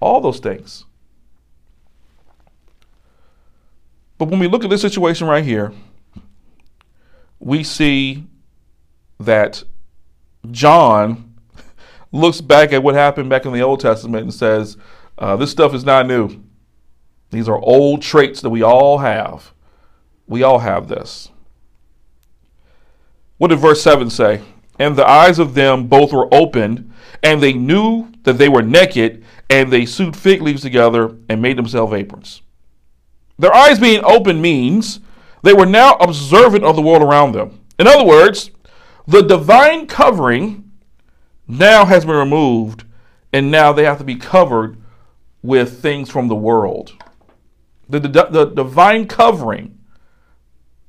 All 0.00 0.22
those 0.22 0.40
things. 0.40 0.86
But 4.16 4.30
when 4.30 4.40
we 4.40 4.48
look 4.48 4.64
at 4.64 4.70
this 4.70 4.80
situation 4.80 5.26
right 5.26 5.44
here, 5.44 5.70
we 7.38 7.62
see 7.62 8.24
that 9.18 9.62
John 10.50 11.34
looks 12.10 12.40
back 12.40 12.72
at 12.72 12.82
what 12.82 12.94
happened 12.94 13.28
back 13.28 13.44
in 13.44 13.52
the 13.52 13.60
Old 13.60 13.80
Testament 13.80 14.22
and 14.22 14.32
says, 14.32 14.78
uh, 15.18 15.36
This 15.36 15.50
stuff 15.50 15.74
is 15.74 15.84
not 15.84 16.06
new. 16.06 16.42
These 17.30 17.50
are 17.50 17.58
old 17.58 18.00
traits 18.00 18.40
that 18.40 18.50
we 18.50 18.62
all 18.62 18.96
have. 18.98 19.52
We 20.30 20.44
all 20.44 20.60
have 20.60 20.86
this. 20.86 21.28
What 23.36 23.48
did 23.48 23.58
verse 23.58 23.82
7 23.82 24.08
say? 24.10 24.40
And 24.78 24.94
the 24.94 25.06
eyes 25.06 25.40
of 25.40 25.54
them 25.54 25.88
both 25.88 26.12
were 26.12 26.32
opened, 26.32 26.92
and 27.20 27.42
they 27.42 27.52
knew 27.52 28.12
that 28.22 28.38
they 28.38 28.48
were 28.48 28.62
naked, 28.62 29.24
and 29.50 29.72
they 29.72 29.84
sewed 29.84 30.16
fig 30.16 30.40
leaves 30.40 30.62
together 30.62 31.16
and 31.28 31.42
made 31.42 31.58
themselves 31.58 31.92
aprons. 31.92 32.42
Their 33.40 33.52
eyes 33.52 33.80
being 33.80 34.04
open 34.04 34.40
means 34.40 35.00
they 35.42 35.52
were 35.52 35.66
now 35.66 35.94
observant 35.94 36.62
of 36.62 36.76
the 36.76 36.82
world 36.82 37.02
around 37.02 37.32
them. 37.32 37.58
In 37.80 37.88
other 37.88 38.04
words, 38.04 38.52
the 39.08 39.22
divine 39.22 39.88
covering 39.88 40.70
now 41.48 41.84
has 41.86 42.04
been 42.04 42.14
removed, 42.14 42.84
and 43.32 43.50
now 43.50 43.72
they 43.72 43.84
have 43.84 43.98
to 43.98 44.04
be 44.04 44.14
covered 44.14 44.76
with 45.42 45.82
things 45.82 46.08
from 46.08 46.28
the 46.28 46.36
world. 46.36 46.92
The, 47.88 47.98
the, 47.98 48.26
the 48.30 48.44
divine 48.44 49.08
covering, 49.08 49.79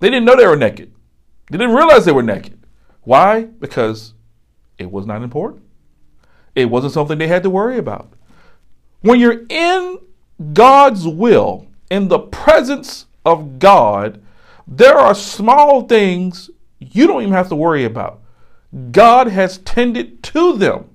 they 0.01 0.09
didn't 0.09 0.25
know 0.25 0.35
they 0.35 0.47
were 0.47 0.57
naked. 0.57 0.91
They 1.49 1.57
didn't 1.57 1.75
realize 1.75 2.05
they 2.05 2.11
were 2.11 2.23
naked. 2.23 2.65
Why? 3.03 3.43
Because 3.43 4.13
it 4.77 4.91
was 4.91 5.05
not 5.05 5.21
important. 5.21 5.63
It 6.55 6.65
wasn't 6.65 6.93
something 6.93 7.17
they 7.17 7.27
had 7.27 7.43
to 7.43 7.49
worry 7.49 7.77
about. 7.77 8.11
When 9.01 9.19
you're 9.19 9.45
in 9.47 9.99
God's 10.53 11.07
will, 11.07 11.67
in 11.89 12.07
the 12.07 12.19
presence 12.19 13.05
of 13.25 13.59
God, 13.59 14.21
there 14.67 14.97
are 14.97 15.13
small 15.13 15.87
things 15.87 16.49
you 16.79 17.05
don't 17.05 17.21
even 17.21 17.33
have 17.33 17.49
to 17.49 17.55
worry 17.55 17.83
about. 17.85 18.21
God 18.91 19.27
has 19.27 19.59
tended 19.59 20.23
to 20.23 20.57
them. 20.57 20.89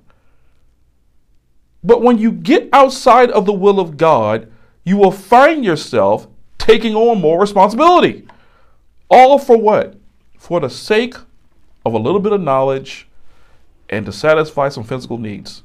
But 1.84 2.02
when 2.02 2.18
you 2.18 2.32
get 2.32 2.68
outside 2.72 3.30
of 3.30 3.46
the 3.46 3.52
will 3.52 3.78
of 3.78 3.96
God, 3.96 4.50
you 4.84 4.96
will 4.96 5.12
find 5.12 5.64
yourself 5.64 6.26
taking 6.58 6.96
on 6.96 7.20
more 7.20 7.40
responsibility. 7.40 8.25
All 9.08 9.38
for 9.38 9.56
what? 9.56 9.96
For 10.38 10.60
the 10.60 10.70
sake 10.70 11.14
of 11.84 11.94
a 11.94 11.98
little 11.98 12.20
bit 12.20 12.32
of 12.32 12.40
knowledge 12.40 13.08
and 13.88 14.04
to 14.06 14.12
satisfy 14.12 14.68
some 14.68 14.84
physical 14.84 15.18
needs. 15.18 15.62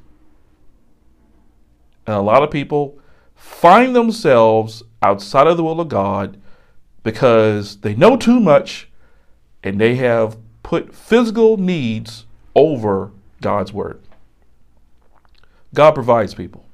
And 2.06 2.16
a 2.16 2.22
lot 2.22 2.44
of 2.44 2.52
people 2.52 3.00
find 3.36 3.96
themselves 3.96 4.84
outside 5.02 5.48
of 5.48 5.58
the 5.58 5.64
will 5.64 5.80
of 5.80 5.90
God 5.90 6.40
because 7.04 7.78
they 7.78 7.96
know 7.96 8.18
too 8.18 8.40
much 8.40 8.90
and 9.64 9.80
they 9.80 9.96
have 9.96 10.38
put 10.64 10.94
physical 10.94 11.58
needs 11.58 12.26
over 12.56 13.12
God's 13.42 13.74
word. 13.74 14.00
God 15.74 15.92
provides 15.92 16.34
people. 16.34 16.66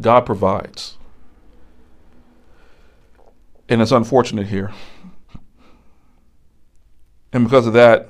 God 0.00 0.20
provides. 0.20 0.96
And 3.68 3.82
it's 3.82 3.92
unfortunate 3.92 4.46
here. 4.46 4.72
And 7.32 7.44
because 7.44 7.66
of 7.66 7.72
that, 7.74 8.08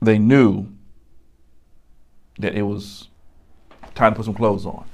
they 0.00 0.18
knew 0.18 0.68
that 2.38 2.54
it 2.54 2.62
was 2.62 3.08
time 3.94 4.12
to 4.12 4.16
put 4.16 4.24
some 4.24 4.34
clothes 4.34 4.66
on. 4.66 4.84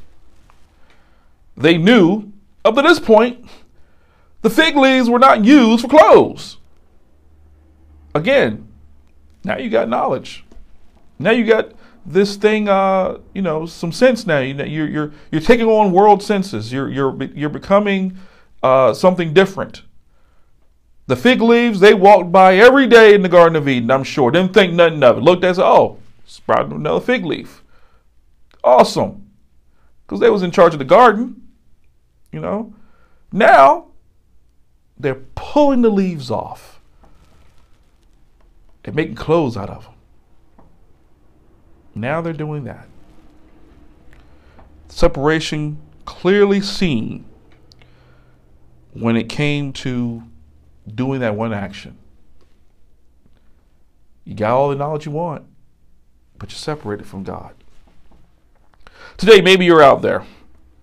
They 1.56 1.76
knew 1.76 2.32
up 2.64 2.74
to 2.76 2.82
this 2.82 2.98
point 2.98 3.46
the 4.42 4.50
fig 4.50 4.76
leaves 4.76 5.10
were 5.10 5.18
not 5.18 5.44
used 5.44 5.82
for 5.82 5.88
clothes. 5.88 6.56
Again, 8.14 8.66
now 9.44 9.58
you 9.58 9.70
got 9.70 9.88
knowledge. 9.88 10.44
Now 11.18 11.30
you 11.30 11.44
got 11.44 11.72
this 12.06 12.36
thing, 12.36 12.68
uh, 12.68 13.18
you 13.34 13.42
know, 13.42 13.66
some 13.66 13.92
sense. 13.92 14.26
Now 14.26 14.38
you 14.38 14.54
know, 14.54 14.64
you're 14.64 14.88
you're 14.88 15.12
you're 15.30 15.40
taking 15.40 15.66
on 15.66 15.92
world 15.92 16.22
senses. 16.22 16.72
You're 16.72 16.88
you're 16.88 17.22
you're 17.34 17.50
becoming 17.50 18.16
uh, 18.62 18.94
something 18.94 19.34
different. 19.34 19.82
The 21.10 21.16
fig 21.16 21.42
leaves 21.42 21.80
they 21.80 21.92
walked 21.92 22.30
by 22.30 22.54
every 22.54 22.86
day 22.86 23.14
in 23.14 23.22
the 23.22 23.28
Garden 23.28 23.56
of 23.56 23.66
Eden. 23.66 23.90
I'm 23.90 24.04
sure 24.04 24.30
didn't 24.30 24.54
think 24.54 24.74
nothing 24.74 25.02
of 25.02 25.18
it. 25.18 25.22
Looked 25.22 25.42
at 25.42 25.50
it, 25.50 25.54
said, 25.56 25.66
oh, 25.66 25.98
sprouted 26.24 26.70
another 26.70 27.00
fig 27.00 27.24
leaf. 27.24 27.64
Awesome, 28.62 29.28
because 30.06 30.20
they 30.20 30.30
was 30.30 30.44
in 30.44 30.52
charge 30.52 30.72
of 30.72 30.78
the 30.78 30.84
garden. 30.84 31.48
You 32.30 32.38
know, 32.38 32.74
now 33.32 33.88
they're 35.00 35.22
pulling 35.34 35.82
the 35.82 35.90
leaves 35.90 36.30
off 36.30 36.80
and 38.84 38.94
making 38.94 39.16
clothes 39.16 39.56
out 39.56 39.68
of 39.68 39.86
them. 39.86 39.94
Now 41.92 42.20
they're 42.20 42.32
doing 42.32 42.62
that. 42.66 42.86
Separation 44.86 45.78
clearly 46.04 46.60
seen 46.60 47.24
when 48.92 49.16
it 49.16 49.28
came 49.28 49.72
to 49.72 50.22
doing 50.90 51.20
that 51.20 51.34
one 51.34 51.52
action. 51.52 51.96
You 54.24 54.34
got 54.34 54.52
all 54.52 54.68
the 54.68 54.76
knowledge 54.76 55.06
you 55.06 55.12
want, 55.12 55.46
but 56.38 56.50
you're 56.50 56.58
separated 56.58 57.06
from 57.06 57.24
God. 57.24 57.54
Today, 59.16 59.40
maybe 59.40 59.64
you're 59.64 59.82
out 59.82 60.02
there. 60.02 60.24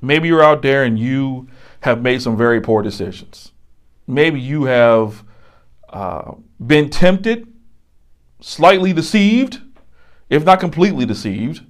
Maybe 0.01 0.27
you're 0.27 0.43
out 0.43 0.61
there 0.61 0.83
and 0.83 0.97
you 0.99 1.47
have 1.81 2.01
made 2.01 2.21
some 2.21 2.37
very 2.37 2.61
poor 2.61 2.81
decisions 2.81 3.51
maybe 4.07 4.39
you 4.39 4.63
have 4.63 5.23
uh, 5.89 6.33
been 6.65 6.89
tempted, 6.89 7.47
slightly 8.39 8.93
deceived, 8.93 9.61
if 10.29 10.45
not 10.45 10.59
completely 10.59 11.05
deceived, 11.05 11.63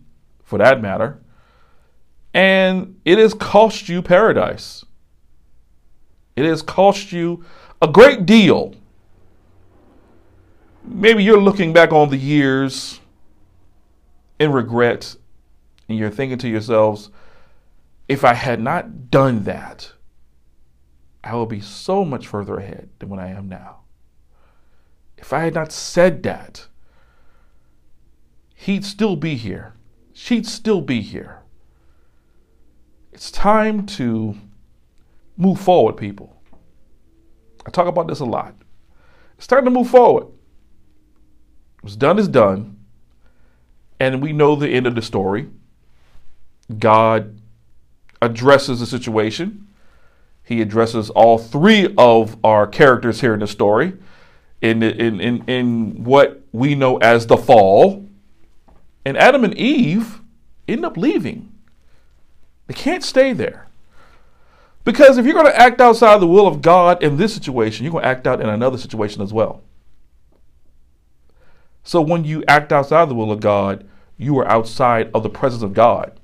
for 0.44 0.60
that 0.60 0.82
matter, 0.82 1.20
and 2.34 3.00
it 3.04 3.18
has 3.18 3.34
cost 3.34 3.90
you 3.90 4.02
paradise. 4.02 4.86
It 6.36 6.46
has 6.46 6.62
cost 6.62 7.12
you 7.12 7.44
a 7.82 7.88
great 7.88 8.26
deal. 8.26 8.74
Maybe 10.84 11.24
you're 11.24 11.42
looking 11.42 11.74
back 11.74 11.92
on 11.92 12.10
the 12.10 12.18
years 12.18 13.00
in 14.40 14.52
regret, 14.52 15.16
and 15.90 15.98
you're 15.98 16.10
thinking 16.10 16.38
to 16.40 16.48
yourselves, 16.48 17.10
if 18.08 18.24
I 18.24 18.34
had 18.34 18.62
not 18.62 19.12
done 19.12 19.44
that, 19.44 19.92
I 21.24 21.36
would 21.36 21.50
be 21.50 21.60
so 21.60 22.06
much 22.06 22.28
further 22.28 22.58
ahead 22.58 22.90
than 23.00 23.10
what 23.10 23.20
I 23.20 23.28
am 23.28 23.50
now. 23.50 23.80
If 25.18 25.34
I 25.34 25.42
had 25.42 25.56
not 25.56 25.72
said 25.72 26.24
that, 26.24 26.68
he'd 28.56 28.86
still 28.86 29.16
be 29.16 29.36
here. 29.36 29.74
She'd 30.14 30.48
still 30.48 30.82
be 30.82 31.02
here. 31.02 31.42
It's 33.12 33.30
time 33.30 33.86
to 33.88 34.36
move 35.36 35.60
forward, 35.60 35.98
people. 35.98 36.37
I 37.68 37.70
talk 37.70 37.88
about 37.88 38.08
this 38.08 38.22
a 38.22 38.26
lot. 38.26 38.56
It's 39.38 39.46
time 39.46 39.66
to 39.66 39.72
move 39.72 39.90
forward. 39.90 40.28
What's 41.82 41.96
done 41.96 42.18
is 42.18 42.28
done. 42.28 42.80
And 44.00 44.22
we 44.22 44.34
know 44.34 44.56
the 44.56 44.70
end 44.70 44.88
of 44.88 44.96
the 44.96 45.02
story. 45.04 45.50
God 46.80 47.40
addresses 48.22 48.80
the 48.80 48.88
situation 48.88 49.68
he 50.48 50.62
addresses 50.62 51.10
all 51.10 51.38
three 51.38 51.94
of 51.98 52.38
our 52.42 52.68
characters 52.68 53.20
here 53.20 53.34
in 53.34 53.42
the 53.42 53.48
story 53.48 53.92
in, 54.62 54.82
in, 54.82 55.20
in, 55.20 55.44
in 55.44 56.06
what 56.06 56.42
we 56.54 56.74
know 56.74 56.96
as 57.00 57.28
the 57.28 57.36
fall. 57.36 58.08
And 59.04 59.18
Adam 59.18 59.44
and 59.44 59.54
Eve 59.58 60.22
end 60.66 60.86
up 60.86 60.96
leaving. 60.96 61.52
They 62.68 62.76
can't 62.76 63.04
stay 63.04 63.34
there. 63.34 63.67
Because 64.88 65.18
if 65.18 65.26
you're 65.26 65.34
going 65.34 65.48
to 65.48 65.60
act 65.60 65.82
outside 65.82 66.22
the 66.22 66.28
will 66.28 66.48
of 66.48 66.62
God 66.62 67.04
in 67.04 67.18
this 67.18 67.34
situation, 67.34 67.84
you're 67.84 67.92
going 67.92 68.04
to 68.04 68.08
act 68.08 68.26
out 68.26 68.40
in 68.40 68.48
another 68.48 68.78
situation 68.78 69.22
as 69.22 69.34
well. 69.34 69.62
So 71.84 72.00
when 72.02 72.24
you 72.24 72.42
act 72.48 72.72
outside 72.72 73.10
the 73.10 73.14
will 73.14 73.30
of 73.30 73.42
God, 73.42 73.86
you 74.16 74.40
are 74.40 74.48
outside 74.48 75.12
of 75.14 75.24
the 75.24 75.30
presence 75.30 75.62
of 75.62 75.74
God. 75.74 76.18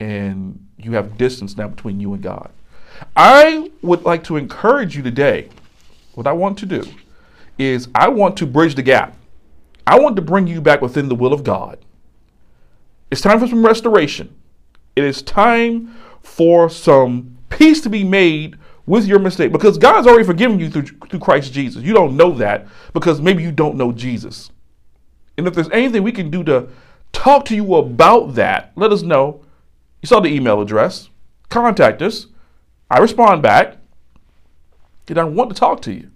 And 0.00 0.68
you 0.76 0.92
have 0.92 1.16
distance 1.16 1.56
now 1.56 1.68
between 1.68 1.98
you 1.98 2.12
and 2.12 2.22
God. 2.22 2.50
I 3.16 3.70
would 3.80 4.02
like 4.02 4.22
to 4.24 4.36
encourage 4.36 4.94
you 4.94 5.02
today. 5.02 5.48
What 6.12 6.26
I 6.26 6.32
want 6.32 6.58
to 6.58 6.66
do 6.66 6.84
is 7.56 7.88
I 7.94 8.08
want 8.08 8.36
to 8.36 8.46
bridge 8.46 8.74
the 8.74 8.82
gap. 8.82 9.16
I 9.86 9.98
want 9.98 10.14
to 10.16 10.22
bring 10.22 10.46
you 10.46 10.60
back 10.60 10.82
within 10.82 11.08
the 11.08 11.14
will 11.14 11.32
of 11.32 11.42
God. 11.42 11.78
It's 13.10 13.22
time 13.22 13.40
for 13.40 13.46
some 13.46 13.64
restoration. 13.64 14.36
It 14.94 15.04
is 15.04 15.22
time 15.22 15.96
for 16.22 16.68
some 16.68 17.38
peace 17.50 17.80
to 17.82 17.90
be 17.90 18.04
made 18.04 18.58
with 18.86 19.06
your 19.06 19.18
mistake 19.18 19.52
because 19.52 19.78
God's 19.78 20.06
already 20.06 20.24
forgiven 20.24 20.58
you 20.58 20.70
through, 20.70 20.86
through 21.08 21.20
Christ 21.20 21.52
Jesus. 21.52 21.82
You 21.82 21.92
don't 21.92 22.16
know 22.16 22.32
that 22.34 22.66
because 22.92 23.20
maybe 23.20 23.42
you 23.42 23.52
don't 23.52 23.76
know 23.76 23.92
Jesus. 23.92 24.50
And 25.36 25.46
if 25.46 25.54
there's 25.54 25.70
anything 25.70 26.02
we 26.02 26.12
can 26.12 26.30
do 26.30 26.44
to 26.44 26.68
talk 27.12 27.44
to 27.46 27.54
you 27.54 27.74
about 27.74 28.34
that, 28.34 28.72
let 28.76 28.92
us 28.92 29.02
know. 29.02 29.44
You 30.02 30.06
saw 30.06 30.20
the 30.20 30.28
email 30.28 30.60
address. 30.60 31.08
Contact 31.48 32.02
us. 32.02 32.26
I 32.90 32.98
respond 32.98 33.42
back. 33.42 33.76
And 35.08 35.18
I 35.18 35.24
want 35.24 35.50
to 35.50 35.56
talk 35.56 35.82
to 35.82 35.92
you. 35.92 36.10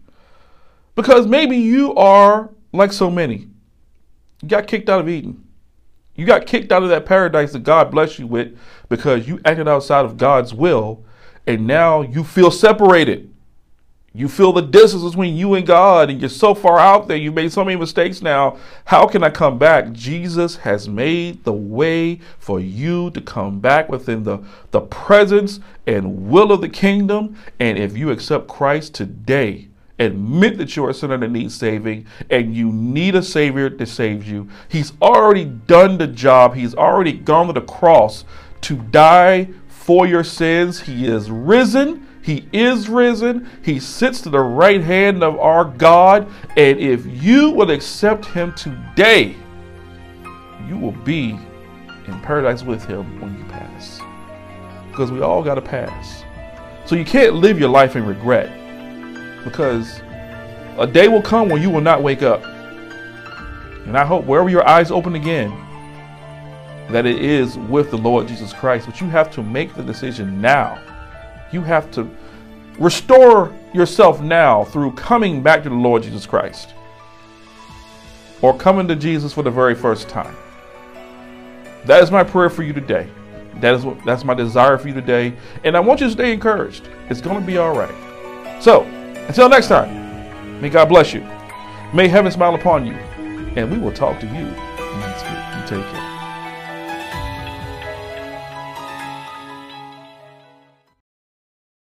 Because 0.95 1.27
maybe 1.27 1.57
you 1.57 1.95
are 1.95 2.51
like 2.73 2.93
so 2.93 3.11
many. 3.11 3.49
You 4.43 4.49
got 4.49 4.67
kicked 4.67 4.89
out 4.89 5.01
of 5.01 5.09
Eden. 5.09 5.46
You 6.17 6.27
got 6.27 6.47
kicked 6.47 6.73
out 6.73 6.83
of 6.83 6.89
that 6.89 7.07
paradise 7.07 7.53
that 7.53 7.63
God 7.63 7.91
blessed 7.91 8.19
you 8.19 8.27
with 8.27 8.59
because 8.89 9.29
you 9.29 9.41
acted 9.45 9.69
outside 9.69 10.05
of 10.05 10.17
God's 10.17 10.55
will, 10.55 11.05
and 11.47 11.67
now 11.67 12.03
you 12.03 12.25
feel 12.25 12.51
separated. 12.51 13.33
You 14.17 14.29
feel 14.29 14.55
the 14.55 14.63
distance 14.63 15.05
between 15.05 15.37
you 15.37 15.53
and 15.55 15.67
God, 15.67 16.09
and 16.09 16.19
you're 16.19 16.31
so 16.31 16.55
far 16.55 16.79
out 16.79 17.07
there. 17.07 17.19
You've 17.19 17.35
made 17.35 17.53
so 17.53 17.63
many 17.63 17.79
mistakes 17.79 18.23
now. 18.23 18.57
How 18.87 19.07
can 19.07 19.23
I 19.23 19.29
come 19.29 19.59
back? 19.59 19.93
Jesus 19.93 20.57
has 20.57 20.89
made 20.89 21.45
the 21.45 21.53
way 21.53 22.21
for 22.39 22.59
you 22.59 23.11
to 23.11 23.21
come 23.21 23.61
back 23.61 23.91
within 23.91 24.25
the, 24.25 24.43
the 24.71 24.81
presence 24.81 25.61
and 25.87 26.31
will 26.31 26.51
of 26.51 26.63
the 26.63 26.69
kingdom. 26.71 27.37
And 27.61 27.77
if 27.77 27.95
you 27.95 28.11
accept 28.11 28.49
Christ 28.49 28.95
today, 28.95 29.69
admit 29.99 30.59
that 30.59 30.77
you're 30.77 30.91
a 30.91 30.95
sinner 30.95 31.17
that 31.17 31.31
needs 31.31 31.55
saving 31.55 32.07
and 32.31 32.55
you 32.55 32.71
need 32.71 33.15
a 33.15 33.23
savior 33.23 33.69
that 33.71 33.87
saves 33.87 34.29
you. 34.29 34.49
He's 34.69 34.93
already 35.01 35.45
done 35.45 35.99
the 35.99 36.07
job. 36.07 36.55
He's 36.55 36.75
already 36.75 37.13
gone 37.13 37.47
to 37.47 37.53
the 37.53 37.63
cross 37.63 38.25
to 38.63 38.77
die 38.77 39.49
for 39.69 40.07
your 40.07 40.25
sins. 40.25 40.81
He 40.81 41.07
is 41.07 41.31
risen. 41.31 42.07
He 42.23 42.49
is 42.53 42.89
risen. 42.89 43.49
He 43.63 43.79
sits 43.79 44.21
to 44.23 44.31
the 44.31 44.41
right 44.41 44.83
hand 44.83 45.23
of 45.23 45.39
our 45.39 45.65
God. 45.65 46.29
And 46.57 46.79
if 46.79 47.07
you 47.23 47.51
will 47.51 47.71
accept 47.71 48.27
him 48.27 48.53
today, 48.55 49.37
you 50.69 50.77
will 50.77 50.93
be 51.05 51.39
in 52.07 52.21
paradise 52.21 52.63
with 52.63 52.85
him 52.85 53.21
when 53.21 53.39
you 53.39 53.45
pass. 53.45 54.01
Because 54.91 55.13
we 55.13 55.21
all 55.23 55.43
got 55.43 55.55
to 55.55 55.63
pass. 55.63 56.25
So 56.85 56.97
you 56.97 57.05
can't 57.05 57.35
live 57.35 57.59
your 57.59 57.69
life 57.69 57.97
in 57.97 58.05
regret 58.05 58.66
because 59.47 60.01
a 60.77 60.87
day 60.87 61.07
will 61.07 61.23
come 61.23 61.49
when 61.49 61.63
you 61.63 61.71
will 61.71 61.81
not 61.81 62.03
wake 62.03 62.23
up. 62.23 62.45
And 63.87 63.97
I 63.97 64.05
hope 64.05 64.25
wherever 64.25 64.51
your 64.51 64.69
eyes 64.69 64.91
open 64.91 65.15
again, 65.15 65.51
that 66.91 67.07
it 67.07 67.25
is 67.25 67.57
with 67.57 67.91
the 67.91 67.97
Lord 67.97 68.27
Jesus 68.27 68.53
Christ. 68.53 68.87
But 68.87 69.01
you 69.01 69.09
have 69.09 69.31
to 69.31 69.43
make 69.43 69.75
the 69.75 69.85
decision 69.85 70.41
now. 70.41 70.83
You 71.53 71.63
have 71.63 71.91
to 71.93 72.11
restore 72.79 73.57
yourself 73.73 74.21
now 74.21 74.65
through 74.65 74.93
coming 74.93 75.43
back 75.43 75.63
to 75.63 75.69
the 75.69 75.75
Lord 75.77 76.03
Jesus 76.03 76.27
Christ 76.27 76.75
or 78.43 78.57
coming 78.59 78.89
to 78.89 78.97
Jesus 78.97 79.33
for 79.33 79.45
the 79.45 79.51
very 79.51 79.77
first 79.77 80.09
time. 80.09 80.37
That 81.85 82.03
is 82.03 82.11
my 82.11 82.25
prayer 82.25 82.51
for 82.51 82.65
you 82.65 82.73
today. 82.73 83.09
That 83.61 83.75
is 83.75 83.85
what 83.85 84.05
that's 84.05 84.25
my 84.25 84.35
desire 84.35 84.77
for 84.77 84.89
you 84.89 84.95
today. 84.95 85.35
And 85.63 85.77
I 85.77 85.81
want 85.81 86.01
you 86.01 86.09
to 86.09 86.13
stay 86.13 86.33
encouraged. 86.33 86.89
It's 87.09 87.21
going 87.21 87.41
to 87.41 87.47
be 87.47 87.59
all 87.59 87.75
right. 87.75 87.95
So, 88.61 88.85
until 89.29 89.49
next 89.49 89.69
time, 89.69 90.61
may 90.61 90.69
God 90.69 90.89
bless 90.89 91.13
you. 91.13 91.27
May 91.93 92.09
heaven 92.09 92.31
smile 92.33 92.55
upon 92.55 92.87
you. 92.87 92.95
And 93.57 93.71
we 93.71 93.79
will 93.79 93.93
talk 93.93 94.21
to 94.21 94.27
you 94.27 94.45
next 95.01 95.23
week. 95.23 95.41
You 95.55 95.83
take 95.83 95.93
care. 95.93 96.06